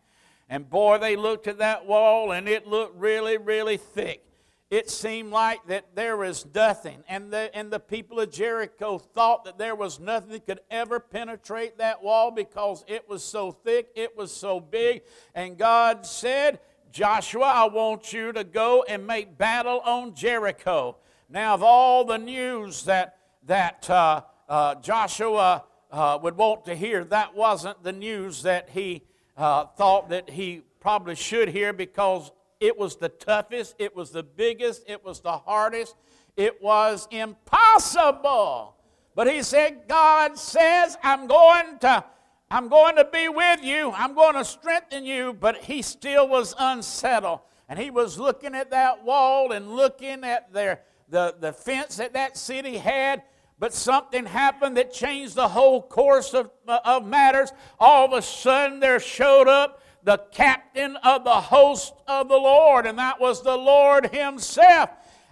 And 0.49 0.69
boy, 0.69 0.99
they 0.99 1.15
looked 1.15 1.47
at 1.47 1.57
that 1.57 1.87
wall 1.87 2.31
and 2.31 2.47
it 2.47 2.67
looked 2.67 2.95
really, 2.99 3.37
really 3.37 3.77
thick 3.77 4.28
it 4.69 4.89
seemed 4.89 5.31
like 5.31 5.65
that 5.67 5.95
there 5.95 6.15
was 6.15 6.45
nothing. 6.53 7.03
And 7.07 7.33
the, 7.33 7.49
and 7.55 7.71
the 7.71 7.79
people 7.79 8.19
of 8.19 8.31
Jericho 8.31 8.99
thought 8.99 9.45
that 9.45 9.57
there 9.57 9.73
was 9.73 9.99
nothing 9.99 10.31
that 10.31 10.45
could 10.45 10.59
ever 10.69 10.99
penetrate 10.99 11.79
that 11.79 12.03
wall 12.03 12.29
because 12.29 12.85
it 12.87 13.09
was 13.09 13.23
so 13.23 13.51
thick, 13.51 13.89
it 13.95 14.15
was 14.15 14.31
so 14.31 14.59
big. 14.59 15.01
And 15.33 15.57
God 15.57 16.05
said, 16.05 16.59
Joshua, 16.91 17.45
I 17.45 17.67
want 17.67 18.13
you 18.13 18.31
to 18.31 18.43
go 18.43 18.83
and 18.87 19.07
make 19.07 19.37
battle 19.37 19.79
on 19.79 20.13
Jericho. 20.13 20.97
Now, 21.29 21.55
of 21.55 21.63
all 21.63 22.05
the 22.05 22.17
news 22.17 22.83
that, 22.83 23.17
that 23.47 23.89
uh, 23.89 24.21
uh, 24.47 24.75
Joshua 24.75 25.63
uh, 25.91 26.19
would 26.21 26.37
want 26.37 26.65
to 26.65 26.75
hear, 26.75 27.03
that 27.05 27.35
wasn't 27.35 27.83
the 27.83 27.93
news 27.93 28.43
that 28.43 28.69
he 28.69 29.03
uh, 29.35 29.65
thought 29.65 30.09
that 30.09 30.29
he 30.29 30.61
probably 30.79 31.15
should 31.15 31.49
hear 31.49 31.73
because 31.73 32.31
it 32.59 32.77
was 32.77 32.97
the 32.97 33.09
toughest, 33.09 33.75
it 33.79 33.95
was 33.95 34.11
the 34.11 34.23
biggest, 34.23 34.83
it 34.87 35.03
was 35.03 35.21
the 35.21 35.31
hardest, 35.31 35.95
it 36.35 36.61
was 36.61 37.07
impossible. 37.11 38.75
But 39.15 39.31
he 39.31 39.43
said, 39.43 39.87
God 39.87 40.37
says, 40.37 40.97
I'm 41.03 41.27
going 41.27 41.79
to. 41.79 42.03
I'm 42.51 42.67
going 42.67 42.95
to 42.95 43.05
be 43.05 43.29
with 43.29 43.63
you. 43.63 43.91
I'm 43.91 44.15
going 44.15 44.33
to 44.35 44.45
strengthen 44.45 45.05
you. 45.05 45.33
But 45.33 45.57
he 45.57 45.81
still 45.81 46.27
was 46.27 46.55
unsettled. 46.57 47.41
And 47.67 47.77
he 47.77 47.91
was 47.91 48.17
looking 48.17 48.55
at 48.55 48.71
that 48.71 49.03
wall 49.03 49.51
and 49.51 49.75
looking 49.75 50.23
at 50.23 50.51
their, 50.51 50.81
the, 51.09 51.35
the 51.39 51.53
fence 51.53 51.97
that 51.97 52.13
that 52.13 52.37
city 52.37 52.77
had. 52.77 53.21
But 53.59 53.73
something 53.73 54.25
happened 54.25 54.77
that 54.77 54.93
changed 54.93 55.35
the 55.35 55.49
whole 55.49 55.81
course 55.81 56.33
of, 56.33 56.49
of 56.67 57.05
matters. 57.05 57.51
All 57.79 58.05
of 58.05 58.13
a 58.13 58.21
sudden, 58.21 58.79
there 58.79 58.99
showed 58.99 59.47
up 59.47 59.83
the 60.03 60.17
captain 60.31 60.95
of 60.97 61.23
the 61.23 61.29
host 61.29 61.93
of 62.07 62.29
the 62.29 62.37
Lord, 62.37 62.85
and 62.85 62.97
that 62.97 63.19
was 63.19 63.41
the 63.41 63.57
Lord 63.57 64.07
Himself. 64.13 64.89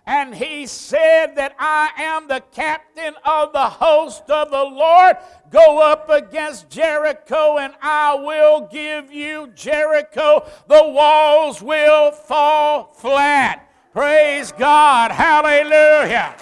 And 0.07 0.33
he 0.33 0.67
said 0.67 1.35
that 1.35 1.53
I 1.59 1.89
am 1.97 2.29
the 2.29 2.41
captain 2.53 3.13
of 3.25 3.51
the 3.51 3.65
host 3.65 4.29
of 4.29 4.49
the 4.49 4.63
Lord. 4.63 5.17
Go 5.51 5.79
up 5.81 6.09
against 6.09 6.69
Jericho, 6.69 7.57
and 7.57 7.73
I 7.81 8.15
will 8.15 8.69
give 8.71 9.11
you 9.11 9.51
Jericho. 9.53 10.49
The 10.67 10.81
walls 10.87 11.61
will 11.61 12.11
fall 12.11 12.93
flat. 12.93 13.69
Praise 13.91 14.53
God. 14.53 15.11
Hallelujah. 15.11 16.33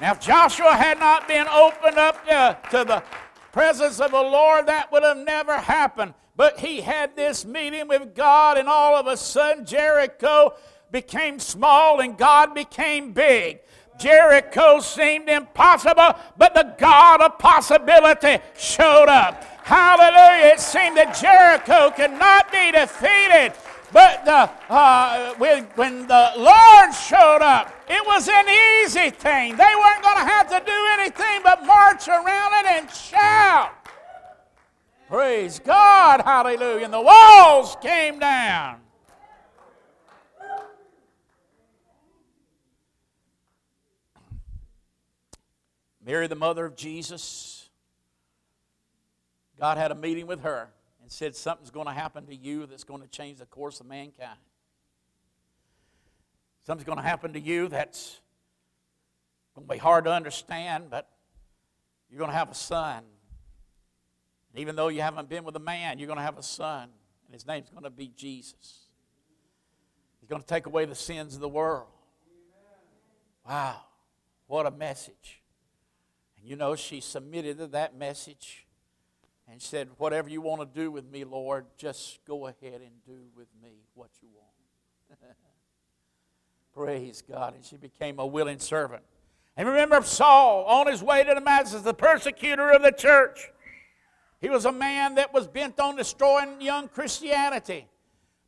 Now, 0.00 0.12
if 0.12 0.20
Joshua 0.20 0.72
had 0.72 0.98
not 0.98 1.28
been 1.28 1.46
opened 1.46 1.96
up 1.96 2.26
to, 2.26 2.58
to 2.70 2.84
the 2.84 3.02
presence 3.56 4.00
of 4.00 4.10
the 4.10 4.20
Lord, 4.20 4.66
that 4.66 4.92
would 4.92 5.02
have 5.02 5.16
never 5.16 5.56
happened. 5.56 6.12
But 6.36 6.60
he 6.60 6.82
had 6.82 7.16
this 7.16 7.46
meeting 7.46 7.88
with 7.88 8.14
God, 8.14 8.58
and 8.58 8.68
all 8.68 8.94
of 8.94 9.06
a 9.06 9.16
sudden, 9.16 9.64
Jericho 9.64 10.52
became 10.92 11.38
small 11.38 12.00
and 12.00 12.18
God 12.18 12.54
became 12.54 13.14
big. 13.14 13.60
Jericho 13.98 14.80
seemed 14.80 15.30
impossible, 15.30 16.18
but 16.36 16.52
the 16.52 16.74
God 16.76 17.22
of 17.22 17.38
possibility 17.38 18.42
showed 18.58 19.08
up. 19.08 19.42
Hallelujah. 19.64 20.52
It 20.52 20.60
seemed 20.60 20.98
that 20.98 21.16
Jericho 21.18 21.90
could 21.96 22.12
not 22.12 22.52
be 22.52 22.72
defeated. 22.72 23.54
But 23.92 24.24
the, 24.24 24.50
uh, 24.68 25.34
when, 25.34 25.64
when 25.76 26.06
the 26.08 26.32
Lord 26.36 26.92
showed 26.92 27.42
up, 27.42 27.72
it 27.88 28.04
was 28.04 28.28
an 28.28 28.46
easy 28.48 29.10
thing. 29.10 29.56
They 29.56 29.74
weren't 29.78 30.02
going 30.02 30.16
to 30.16 30.24
have 30.24 30.48
to 30.48 30.62
do 30.64 30.86
anything 30.98 31.40
but 31.44 31.64
march 31.64 32.08
around 32.08 32.52
it 32.54 32.66
and 32.66 32.90
shout. 32.90 33.72
Praise 35.08 35.60
God. 35.60 36.22
Hallelujah. 36.22 36.84
And 36.84 36.92
the 36.92 37.00
walls 37.00 37.76
came 37.80 38.18
down. 38.18 38.80
Mary, 46.04 46.26
the 46.26 46.36
mother 46.36 46.64
of 46.64 46.76
Jesus, 46.76 47.68
God 49.58 49.76
had 49.76 49.90
a 49.90 49.94
meeting 49.94 50.26
with 50.26 50.42
her 50.42 50.68
and 51.06 51.12
said, 51.12 51.36
Something's 51.36 51.70
going 51.70 51.86
to 51.86 51.92
happen 51.92 52.26
to 52.26 52.34
you 52.34 52.66
that's 52.66 52.82
going 52.82 53.00
to 53.00 53.06
change 53.06 53.38
the 53.38 53.46
course 53.46 53.78
of 53.78 53.86
mankind. 53.86 54.40
Something's 56.66 56.84
going 56.84 56.98
to 56.98 57.04
happen 57.04 57.32
to 57.34 57.38
you 57.38 57.68
that's 57.68 58.18
going 59.54 59.68
to 59.68 59.72
be 59.72 59.78
hard 59.78 60.02
to 60.06 60.10
understand, 60.12 60.86
but 60.90 61.08
you're 62.10 62.18
going 62.18 62.32
to 62.32 62.36
have 62.36 62.50
a 62.50 62.56
son. 62.56 63.04
And 64.50 64.60
even 64.60 64.74
though 64.74 64.88
you 64.88 65.00
haven't 65.00 65.28
been 65.28 65.44
with 65.44 65.54
a 65.54 65.60
man, 65.60 66.00
you're 66.00 66.08
going 66.08 66.18
to 66.18 66.24
have 66.24 66.38
a 66.38 66.42
son, 66.42 66.88
and 67.26 67.32
his 67.32 67.46
name's 67.46 67.70
going 67.70 67.84
to 67.84 67.90
be 67.90 68.10
Jesus. 68.16 68.88
He's 70.20 70.28
going 70.28 70.42
to 70.42 70.48
take 70.48 70.66
away 70.66 70.86
the 70.86 70.96
sins 70.96 71.36
of 71.36 71.40
the 71.40 71.48
world. 71.48 71.86
Wow, 73.48 73.76
what 74.48 74.66
a 74.66 74.72
message. 74.72 75.40
And 76.36 76.48
you 76.48 76.56
know, 76.56 76.74
she 76.74 77.00
submitted 77.00 77.58
to 77.58 77.68
that 77.68 77.96
message 77.96 78.65
and 79.50 79.60
said, 79.60 79.88
Whatever 79.98 80.28
you 80.28 80.40
want 80.40 80.60
to 80.60 80.80
do 80.80 80.90
with 80.90 81.10
me, 81.10 81.24
Lord, 81.24 81.66
just 81.76 82.24
go 82.26 82.46
ahead 82.46 82.80
and 82.80 82.90
do 83.06 83.18
with 83.36 83.48
me 83.62 83.84
what 83.94 84.10
you 84.22 84.28
want. 84.34 85.20
Praise 86.74 87.22
God. 87.22 87.54
And 87.54 87.64
she 87.64 87.76
became 87.76 88.18
a 88.18 88.26
willing 88.26 88.58
servant. 88.58 89.02
And 89.56 89.66
remember 89.66 90.02
Saul 90.02 90.64
on 90.64 90.86
his 90.86 91.02
way 91.02 91.24
to 91.24 91.34
Damascus, 91.34 91.82
the 91.82 91.94
persecutor 91.94 92.70
of 92.70 92.82
the 92.82 92.92
church. 92.92 93.50
He 94.40 94.50
was 94.50 94.66
a 94.66 94.72
man 94.72 95.14
that 95.14 95.32
was 95.32 95.46
bent 95.46 95.80
on 95.80 95.96
destroying 95.96 96.60
young 96.60 96.88
Christianity. 96.88 97.86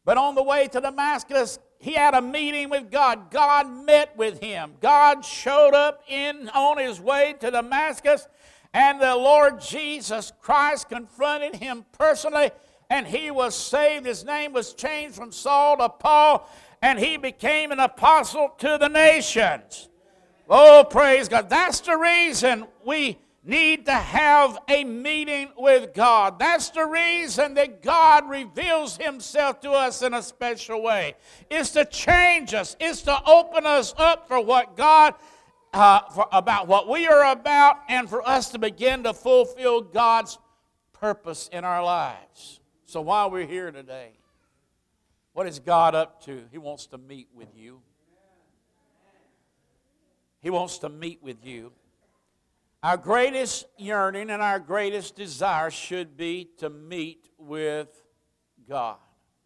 But 0.04 0.18
on 0.18 0.34
the 0.34 0.42
way 0.42 0.68
to 0.68 0.80
Damascus, 0.80 1.58
he 1.78 1.92
had 1.92 2.14
a 2.14 2.20
meeting 2.20 2.68
with 2.68 2.90
God. 2.90 3.30
God 3.30 3.70
met 3.70 4.16
with 4.16 4.40
him. 4.40 4.74
God 4.80 5.24
showed 5.24 5.74
up 5.74 6.02
in 6.08 6.48
on 6.50 6.78
his 6.78 7.00
way 7.00 7.34
to 7.40 7.50
Damascus 7.50 8.26
and 8.72 9.00
the 9.00 9.16
Lord 9.16 9.60
Jesus 9.60 10.32
Christ 10.40 10.88
confronted 10.88 11.56
him 11.56 11.84
personally, 11.92 12.50
and 12.90 13.06
he 13.06 13.30
was 13.30 13.54
saved. 13.54 14.06
His 14.06 14.24
name 14.24 14.52
was 14.52 14.74
changed 14.74 15.16
from 15.16 15.32
Saul 15.32 15.76
to 15.78 15.88
Paul, 15.88 16.48
and 16.82 16.98
he 16.98 17.16
became 17.16 17.72
an 17.72 17.80
apostle 17.80 18.50
to 18.58 18.78
the 18.78 18.88
nations. 18.88 19.88
Oh, 20.48 20.84
praise 20.88 21.28
God. 21.28 21.50
That's 21.50 21.80
the 21.80 21.96
reason 21.96 22.66
we 22.84 23.18
need 23.44 23.86
to 23.86 23.92
have 23.92 24.58
a 24.68 24.84
meeting 24.84 25.48
with 25.56 25.94
God. 25.94 26.38
That's 26.38 26.70
the 26.70 26.84
reason 26.84 27.54
that 27.54 27.82
God 27.82 28.28
reveals 28.28 28.96
Himself 28.96 29.60
to 29.60 29.70
us 29.72 30.02
in 30.02 30.14
a 30.14 30.22
special 30.22 30.82
way. 30.82 31.14
It's 31.50 31.70
to 31.70 31.84
change 31.84 32.54
us, 32.54 32.76
it's 32.78 33.02
to 33.02 33.22
open 33.24 33.66
us 33.66 33.94
up 33.96 34.28
for 34.28 34.40
what 34.40 34.76
God 34.76 35.14
uh, 35.78 36.00
for, 36.10 36.26
about 36.32 36.66
what 36.66 36.88
we 36.88 37.06
are 37.06 37.30
about 37.30 37.78
and 37.88 38.10
for 38.10 38.26
us 38.28 38.50
to 38.50 38.58
begin 38.58 39.04
to 39.04 39.14
fulfill 39.14 39.80
God's 39.80 40.36
purpose 40.92 41.48
in 41.52 41.64
our 41.64 41.84
lives. 41.84 42.58
So 42.84 43.00
while 43.00 43.30
we're 43.30 43.46
here 43.46 43.70
today, 43.70 44.10
what 45.34 45.46
is 45.46 45.60
God 45.60 45.94
up 45.94 46.24
to? 46.24 46.42
He 46.50 46.58
wants 46.58 46.86
to 46.88 46.98
meet 46.98 47.28
with 47.32 47.56
you. 47.56 47.80
He 50.40 50.50
wants 50.50 50.78
to 50.78 50.88
meet 50.88 51.22
with 51.22 51.44
you. 51.44 51.72
Our 52.82 52.96
greatest 52.96 53.66
yearning 53.76 54.30
and 54.30 54.42
our 54.42 54.58
greatest 54.58 55.14
desire 55.14 55.70
should 55.70 56.16
be 56.16 56.48
to 56.58 56.70
meet 56.70 57.30
with 57.38 57.88
God. 58.68 58.96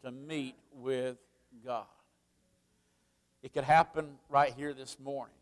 To 0.03 0.11
meet 0.11 0.55
with 0.73 1.19
God. 1.65 1.85
It 3.43 3.53
could 3.53 3.65
happen 3.65 4.17
right 4.31 4.55
here 4.57 4.73
this 4.73 4.99
morning. 4.99 5.35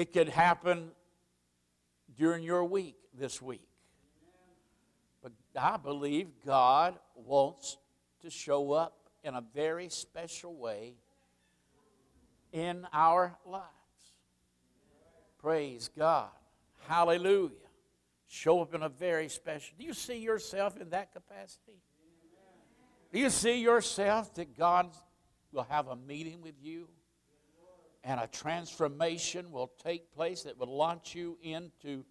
It 0.00 0.14
could 0.14 0.30
happen 0.30 0.92
during 2.16 2.42
your 2.42 2.64
week 2.64 2.96
this 3.12 3.42
week. 3.42 3.68
But 5.22 5.32
I 5.54 5.76
believe 5.76 6.28
God 6.46 6.98
wants 7.14 7.76
to 8.22 8.30
show 8.30 8.72
up 8.72 9.10
in 9.22 9.34
a 9.34 9.44
very 9.54 9.90
special 9.90 10.54
way 10.54 10.94
in 12.50 12.86
our 12.94 13.36
lives. 13.44 13.66
Praise 15.38 15.90
God. 15.94 16.30
Hallelujah. 16.88 17.50
show 18.26 18.62
up 18.62 18.72
in 18.72 18.82
a 18.82 18.88
very 18.88 19.28
special. 19.28 19.74
Do 19.78 19.84
you 19.84 19.92
see 19.92 20.16
yourself 20.16 20.78
in 20.78 20.88
that 20.88 21.12
capacity? 21.12 21.82
Do 23.12 23.20
you 23.20 23.28
see 23.28 23.60
yourself 23.60 24.32
that 24.36 24.56
God 24.56 24.88
will 25.52 25.66
have 25.68 25.88
a 25.88 25.96
meeting 25.96 26.40
with 26.40 26.54
you 26.62 26.88
and 28.04 28.20
a 28.20 28.26
transformation 28.26 29.52
will 29.52 29.70
take 29.82 30.12
place 30.14 30.42
that 30.42 30.58
will 30.58 30.74
launch 30.76 31.14
you 31.14 31.38
into 31.42 32.04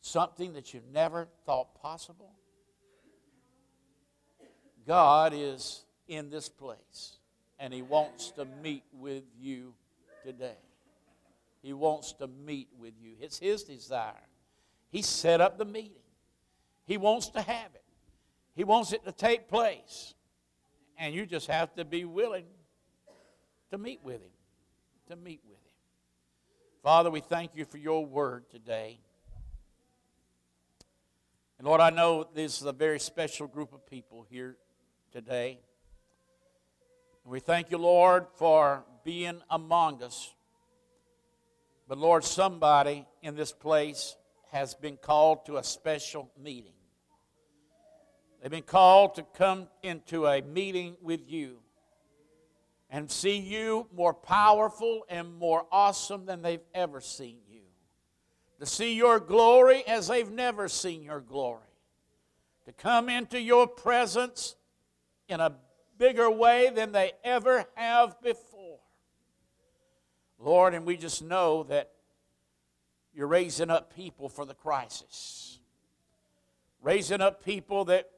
something 0.00 0.52
that 0.52 0.72
you 0.72 0.80
never 0.92 1.28
thought 1.44 1.74
possible? 1.74 2.32
God 4.86 5.32
is 5.34 5.84
in 6.06 6.30
this 6.30 6.48
place 6.48 7.18
and 7.58 7.72
He 7.72 7.82
wants 7.82 8.30
to 8.32 8.46
meet 8.62 8.84
with 8.92 9.24
you 9.38 9.74
today. 10.24 10.56
He 11.62 11.72
wants 11.72 12.12
to 12.14 12.26
meet 12.26 12.68
with 12.78 12.94
you. 13.00 13.14
It's 13.20 13.38
His 13.38 13.64
desire. 13.64 14.14
He 14.90 15.02
set 15.02 15.40
up 15.40 15.58
the 15.58 15.64
meeting, 15.64 16.02
He 16.86 16.96
wants 16.96 17.28
to 17.30 17.42
have 17.42 17.74
it, 17.74 17.84
He 18.54 18.64
wants 18.64 18.92
it 18.92 19.04
to 19.04 19.12
take 19.12 19.48
place. 19.48 20.14
And 21.00 21.14
you 21.14 21.26
just 21.26 21.46
have 21.46 21.72
to 21.76 21.84
be 21.84 22.04
willing 22.04 22.46
to 23.70 23.78
meet 23.78 24.00
with 24.02 24.20
Him. 24.20 24.30
To 25.08 25.16
meet 25.16 25.40
with 25.48 25.56
Him. 25.56 25.72
Father, 26.82 27.10
we 27.10 27.20
thank 27.20 27.56
you 27.56 27.64
for 27.64 27.78
your 27.78 28.04
word 28.04 28.44
today. 28.50 29.00
And 31.56 31.66
Lord, 31.66 31.80
I 31.80 31.88
know 31.88 32.28
this 32.34 32.60
is 32.60 32.66
a 32.66 32.72
very 32.72 33.00
special 33.00 33.46
group 33.46 33.72
of 33.72 33.86
people 33.86 34.26
here 34.28 34.58
today. 35.10 35.60
And 37.24 37.32
we 37.32 37.40
thank 37.40 37.70
you, 37.70 37.78
Lord, 37.78 38.26
for 38.34 38.84
being 39.02 39.40
among 39.48 40.02
us. 40.02 40.34
But 41.88 41.96
Lord, 41.96 42.22
somebody 42.22 43.06
in 43.22 43.34
this 43.34 43.52
place 43.52 44.14
has 44.52 44.74
been 44.74 44.98
called 44.98 45.46
to 45.46 45.56
a 45.56 45.64
special 45.64 46.30
meeting. 46.38 46.74
They've 48.42 48.50
been 48.50 48.62
called 48.62 49.14
to 49.14 49.22
come 49.22 49.68
into 49.82 50.26
a 50.26 50.42
meeting 50.42 50.98
with 51.00 51.30
you 51.30 51.60
and 52.90 53.10
see 53.10 53.36
you 53.36 53.86
more 53.94 54.14
powerful 54.14 55.04
and 55.08 55.34
more 55.38 55.66
awesome 55.70 56.24
than 56.26 56.42
they've 56.42 56.64
ever 56.74 57.00
seen 57.00 57.38
you. 57.50 57.60
To 58.60 58.66
see 58.66 58.94
your 58.94 59.20
glory 59.20 59.86
as 59.86 60.08
they've 60.08 60.30
never 60.30 60.68
seen 60.68 61.02
your 61.02 61.20
glory. 61.20 61.60
To 62.64 62.72
come 62.72 63.08
into 63.08 63.40
your 63.40 63.66
presence 63.66 64.56
in 65.28 65.40
a 65.40 65.52
bigger 65.98 66.30
way 66.30 66.70
than 66.74 66.92
they 66.92 67.12
ever 67.22 67.66
have 67.74 68.20
before. 68.22 68.78
Lord, 70.38 70.74
and 70.74 70.86
we 70.86 70.96
just 70.96 71.22
know 71.22 71.64
that 71.64 71.90
you're 73.12 73.26
raising 73.26 73.70
up 73.70 73.94
people 73.94 74.28
for 74.28 74.44
the 74.44 74.54
crisis. 74.54 75.58
Raising 76.80 77.20
up 77.20 77.44
people 77.44 77.86
that 77.86 78.08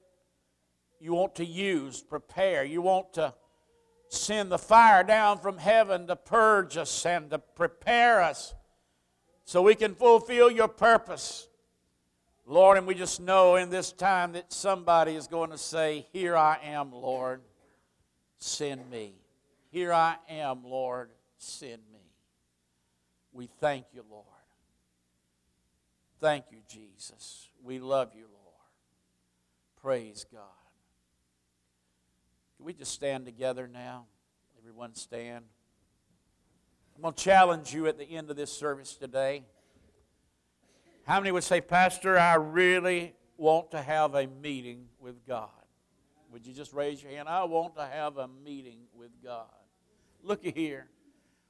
you 1.00 1.14
want 1.14 1.36
to 1.36 1.44
use, 1.44 2.02
prepare. 2.02 2.62
You 2.62 2.82
want 2.82 3.14
to 3.14 3.32
send 4.10 4.50
the 4.50 4.58
fire 4.58 5.04
down 5.04 5.38
from 5.38 5.56
heaven 5.56 6.08
to 6.08 6.16
purge 6.16 6.76
us 6.76 7.06
and 7.06 7.30
to 7.30 7.38
prepare 7.38 8.20
us 8.20 8.54
so 9.44 9.62
we 9.62 9.76
can 9.76 9.94
fulfill 9.94 10.50
your 10.50 10.68
purpose. 10.68 11.48
Lord, 12.44 12.76
and 12.76 12.88
we 12.88 12.96
just 12.96 13.20
know 13.20 13.54
in 13.54 13.70
this 13.70 13.92
time 13.92 14.32
that 14.32 14.52
somebody 14.52 15.14
is 15.14 15.28
going 15.28 15.50
to 15.50 15.58
say, 15.58 16.06
Here 16.12 16.36
I 16.36 16.58
am, 16.64 16.92
Lord, 16.92 17.40
send 18.38 18.90
me. 18.90 19.14
Here 19.70 19.92
I 19.92 20.16
am, 20.28 20.64
Lord, 20.64 21.10
send 21.38 21.82
me. 21.92 22.00
We 23.32 23.48
thank 23.60 23.86
you, 23.94 24.04
Lord. 24.10 24.24
Thank 26.20 26.46
you, 26.50 26.58
Jesus. 26.68 27.48
We 27.62 27.78
love 27.78 28.10
you, 28.16 28.24
Lord. 28.24 28.40
Praise 29.80 30.26
God. 30.32 30.59
Can 32.60 32.66
we 32.66 32.74
just 32.74 32.92
stand 32.92 33.24
together 33.24 33.66
now? 33.66 34.04
Everyone 34.58 34.94
stand. 34.94 35.46
I'm 36.94 37.00
going 37.00 37.14
to 37.14 37.24
challenge 37.24 37.72
you 37.72 37.86
at 37.86 37.96
the 37.96 38.04
end 38.04 38.28
of 38.28 38.36
this 38.36 38.52
service 38.52 38.96
today. 38.96 39.44
How 41.06 41.20
many 41.20 41.32
would 41.32 41.42
say, 41.42 41.62
Pastor, 41.62 42.18
I 42.18 42.34
really 42.34 43.14
want 43.38 43.70
to 43.70 43.80
have 43.80 44.14
a 44.14 44.26
meeting 44.26 44.88
with 44.98 45.26
God? 45.26 45.48
Would 46.32 46.46
you 46.46 46.52
just 46.52 46.74
raise 46.74 47.02
your 47.02 47.10
hand? 47.12 47.30
I 47.30 47.44
want 47.44 47.76
to 47.76 47.86
have 47.86 48.18
a 48.18 48.28
meeting 48.28 48.80
with 48.94 49.12
God. 49.24 49.46
Look 50.22 50.44
here. 50.44 50.86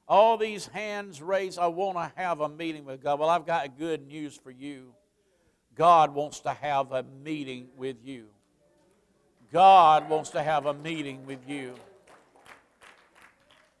All 0.07 0.37
these 0.37 0.67
hands 0.67 1.21
raised, 1.21 1.59
I 1.59 1.67
want 1.67 1.97
to 1.97 2.09
have 2.15 2.39
a 2.39 2.47
meeting 2.47 2.85
with 2.85 3.03
God. 3.03 3.19
Well, 3.19 3.29
I've 3.29 3.45
got 3.45 3.77
good 3.77 4.07
news 4.07 4.37
for 4.37 4.49
you. 4.49 4.93
God 5.75 6.13
wants 6.13 6.39
to 6.39 6.51
have 6.51 6.93
a 6.93 7.03
meeting 7.03 7.67
with 7.75 7.97
you. 8.01 8.27
God 9.51 10.09
wants 10.09 10.29
to 10.29 10.41
have 10.41 10.65
a 10.65 10.73
meeting 10.73 11.25
with 11.25 11.47
you. 11.47 11.75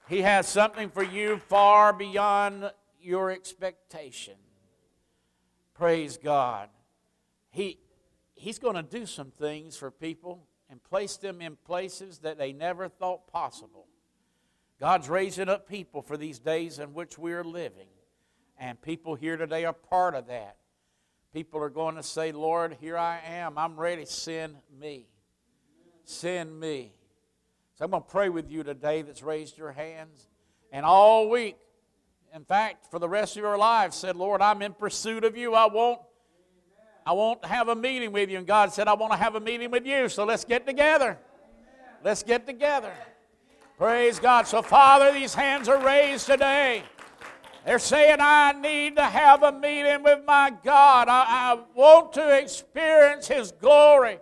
He 0.09 0.21
has 0.21 0.45
something 0.47 0.89
for 0.89 1.03
you 1.03 1.37
far 1.47 1.93
beyond 1.93 2.71
your 3.01 3.31
expectation. 3.31 4.35
Praise 5.73 6.17
God. 6.17 6.67
He, 7.49 7.79
he's 8.35 8.59
going 8.59 8.75
to 8.75 8.83
do 8.83 9.05
some 9.05 9.31
things 9.31 9.77
for 9.77 9.89
people 9.89 10.45
and 10.69 10.83
place 10.83 11.15
them 11.15 11.41
in 11.41 11.55
places 11.65 12.19
that 12.19 12.37
they 12.37 12.51
never 12.51 12.89
thought 12.89 13.27
possible. 13.27 13.87
God's 14.79 15.07
raising 15.07 15.47
up 15.47 15.69
people 15.69 16.01
for 16.01 16.17
these 16.17 16.39
days 16.39 16.79
in 16.79 16.93
which 16.93 17.17
we 17.17 17.31
are 17.31 17.43
living. 17.43 17.87
And 18.57 18.81
people 18.81 19.15
here 19.15 19.37
today 19.37 19.63
are 19.63 19.73
part 19.73 20.15
of 20.15 20.27
that. 20.27 20.57
People 21.33 21.61
are 21.63 21.69
going 21.69 21.95
to 21.95 22.03
say, 22.03 22.33
Lord, 22.33 22.75
here 22.81 22.97
I 22.97 23.21
am. 23.25 23.57
I'm 23.57 23.79
ready. 23.79 24.05
Send 24.05 24.57
me. 24.77 25.07
Send 26.11 26.59
me. 26.59 26.93
So 27.75 27.85
I'm 27.85 27.91
going 27.91 28.03
to 28.03 28.09
pray 28.09 28.29
with 28.29 28.51
you 28.51 28.63
today 28.63 29.01
that's 29.01 29.23
raised 29.23 29.57
your 29.57 29.71
hands. 29.71 30.27
And 30.71 30.85
all 30.85 31.29
week, 31.29 31.55
in 32.35 32.43
fact, 32.43 32.85
for 32.91 32.99
the 32.99 33.07
rest 33.07 33.37
of 33.37 33.43
your 33.43 33.57
life, 33.57 33.93
said, 33.93 34.15
Lord, 34.15 34.41
I'm 34.41 34.61
in 34.61 34.73
pursuit 34.73 35.23
of 35.23 35.37
you. 35.37 35.53
I 35.53 35.67
won't, 35.67 35.99
I 37.05 37.13
won't 37.13 37.43
have 37.45 37.69
a 37.69 37.75
meeting 37.75 38.11
with 38.11 38.29
you. 38.29 38.37
And 38.37 38.45
God 38.45 38.73
said, 38.73 38.87
I 38.87 38.93
want 38.93 39.13
to 39.13 39.17
have 39.17 39.35
a 39.35 39.39
meeting 39.39 39.71
with 39.71 39.85
you. 39.85 40.09
So 40.09 40.25
let's 40.25 40.43
get 40.43 40.67
together. 40.67 41.17
Let's 42.03 42.23
get 42.23 42.45
together. 42.45 42.91
Praise 43.77 44.19
God. 44.19 44.47
So, 44.47 44.61
Father, 44.61 45.13
these 45.13 45.33
hands 45.33 45.69
are 45.69 45.83
raised 45.83 46.27
today. 46.27 46.83
They're 47.65 47.79
saying, 47.79 48.17
I 48.19 48.51
need 48.51 48.97
to 48.97 49.03
have 49.03 49.43
a 49.43 49.51
meeting 49.51 50.03
with 50.03 50.19
my 50.25 50.51
God. 50.63 51.07
I, 51.07 51.53
I, 51.53 51.59
want 51.73 52.13
to 52.13 52.37
experience 52.37 53.27
His 53.27 53.51
glory. 53.51 54.19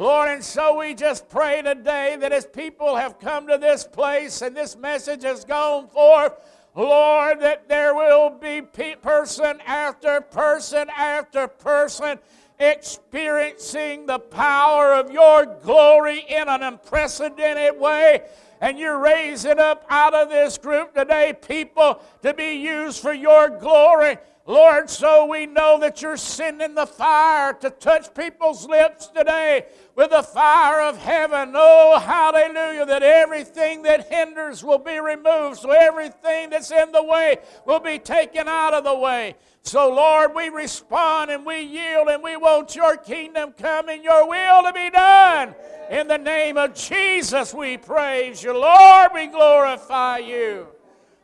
Lord, 0.00 0.30
and 0.30 0.42
so 0.42 0.78
we 0.78 0.94
just 0.94 1.28
pray 1.28 1.60
today 1.60 2.16
that 2.20 2.32
as 2.32 2.46
people 2.46 2.96
have 2.96 3.20
come 3.20 3.46
to 3.48 3.58
this 3.58 3.84
place 3.84 4.40
and 4.40 4.56
this 4.56 4.74
message 4.74 5.24
has 5.24 5.44
gone 5.44 5.88
forth, 5.88 6.32
Lord, 6.74 7.40
that 7.40 7.68
there 7.68 7.94
will 7.94 8.30
be 8.30 8.62
person 8.62 9.60
after 9.66 10.22
person 10.22 10.88
after 10.96 11.46
person 11.48 12.18
experiencing 12.58 14.06
the 14.06 14.18
power 14.18 14.94
of 14.94 15.10
your 15.10 15.44
glory 15.62 16.24
in 16.26 16.48
an 16.48 16.62
unprecedented 16.62 17.78
way 17.78 18.22
and 18.62 18.78
you're 18.78 18.98
raising 18.98 19.58
up 19.58 19.84
out 19.90 20.14
of 20.14 20.30
this 20.30 20.56
group 20.56 20.94
today 20.94 21.34
people 21.46 22.00
to 22.22 22.32
be 22.32 22.52
used 22.52 23.02
for 23.02 23.12
your 23.12 23.50
glory. 23.50 24.16
Lord, 24.46 24.88
so 24.88 25.26
we 25.26 25.46
know 25.46 25.78
that 25.80 26.00
you're 26.00 26.16
sending 26.16 26.74
the 26.74 26.86
fire 26.86 27.52
to 27.54 27.70
touch 27.70 28.12
people's 28.14 28.66
lips 28.66 29.06
today 29.08 29.66
with 29.94 30.10
the 30.10 30.22
fire 30.22 30.80
of 30.80 30.96
heaven. 30.96 31.52
Oh, 31.54 31.98
hallelujah, 31.98 32.86
that 32.86 33.02
everything 33.02 33.82
that 33.82 34.08
hinders 34.08 34.64
will 34.64 34.78
be 34.78 34.98
removed, 34.98 35.58
so 35.58 35.70
everything 35.70 36.50
that's 36.50 36.70
in 36.70 36.90
the 36.90 37.04
way 37.04 37.36
will 37.66 37.80
be 37.80 37.98
taken 37.98 38.48
out 38.48 38.72
of 38.72 38.82
the 38.84 38.94
way. 38.94 39.36
So, 39.62 39.94
Lord, 39.94 40.34
we 40.34 40.48
respond 40.48 41.30
and 41.30 41.44
we 41.44 41.60
yield 41.60 42.08
and 42.08 42.22
we 42.22 42.36
want 42.36 42.74
your 42.74 42.96
kingdom 42.96 43.52
come 43.58 43.90
and 43.90 44.02
your 44.02 44.26
will 44.26 44.62
to 44.62 44.72
be 44.72 44.88
done. 44.88 45.54
In 45.90 46.08
the 46.08 46.18
name 46.18 46.56
of 46.56 46.74
Jesus, 46.74 47.52
we 47.52 47.76
praise 47.76 48.42
you. 48.42 48.58
Lord, 48.58 49.10
we 49.12 49.26
glorify 49.26 50.18
you. 50.18 50.66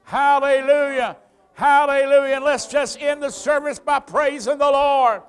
Hallelujah. 0.04 1.16
Hallelujah. 1.57 2.36
And 2.36 2.44
let's 2.44 2.66
just 2.66 3.00
end 3.00 3.22
the 3.22 3.30
service 3.30 3.78
by 3.78 3.98
praising 3.98 4.59
the 4.59 4.70
Lord. 4.70 5.22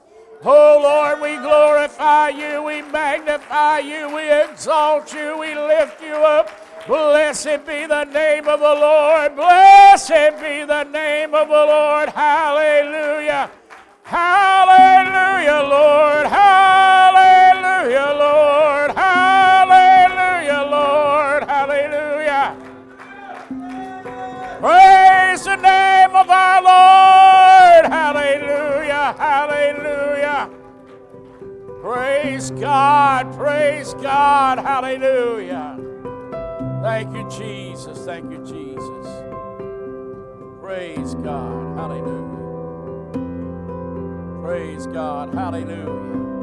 Oh 0.43 0.79
Lord, 0.83 1.21
we 1.21 1.37
glorify 1.37 2.29
you, 2.29 2.61
we 2.61 2.81
magnify 2.83 3.79
you, 3.79 4.13
we 4.13 4.29
exalt 4.29 5.13
you, 5.13 5.37
we 5.39 5.55
lift 5.55 6.01
you 6.01 6.13
up. 6.13 6.51
Blessed 6.85 7.65
be 7.65 7.87
the 7.87 8.03
name 8.03 8.47
of 8.47 8.59
the 8.59 8.65
Lord. 8.65 9.35
Blessed 9.35 10.39
be 10.41 10.63
the 10.63 10.83
name 10.83 11.33
of 11.33 11.47
the 11.47 11.53
Lord. 11.53 12.09
Hallelujah. 12.09 13.49
Hallelujah, 14.03 15.67
Lord. 15.67 16.27
Hallelujah, 16.27 18.13
Lord. 18.19 18.91
Hallelujah, 18.91 19.26
Praise 24.59 25.43
the 25.43 25.55
name 25.55 26.15
of 26.15 26.29
our 26.29 26.61
Lord. 26.61 27.91
Hallelujah. 27.91 29.15
Hallelujah. 29.17 30.49
Praise 31.81 32.51
God, 32.51 33.33
praise 33.37 33.93
God, 33.93 34.59
hallelujah. 34.59 35.79
Thank 36.81 37.15
you, 37.15 37.29
Jesus, 37.29 37.99
thank 37.99 38.29
you, 38.29 38.39
Jesus. 38.39 39.07
Praise 40.59 41.15
God, 41.15 41.77
hallelujah. 41.77 43.13
Praise 44.41 44.87
God, 44.87 45.33
hallelujah. 45.33 46.36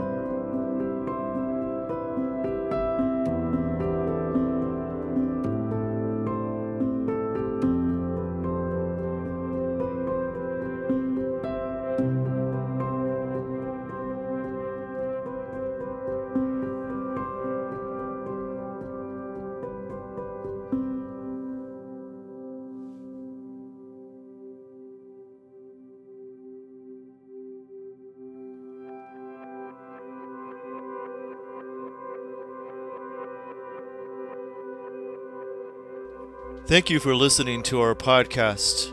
Thank 36.67 36.89
you 36.89 36.99
for 36.99 37.15
listening 37.15 37.63
to 37.65 37.83
our 37.83 37.95
podcast. 37.95 38.91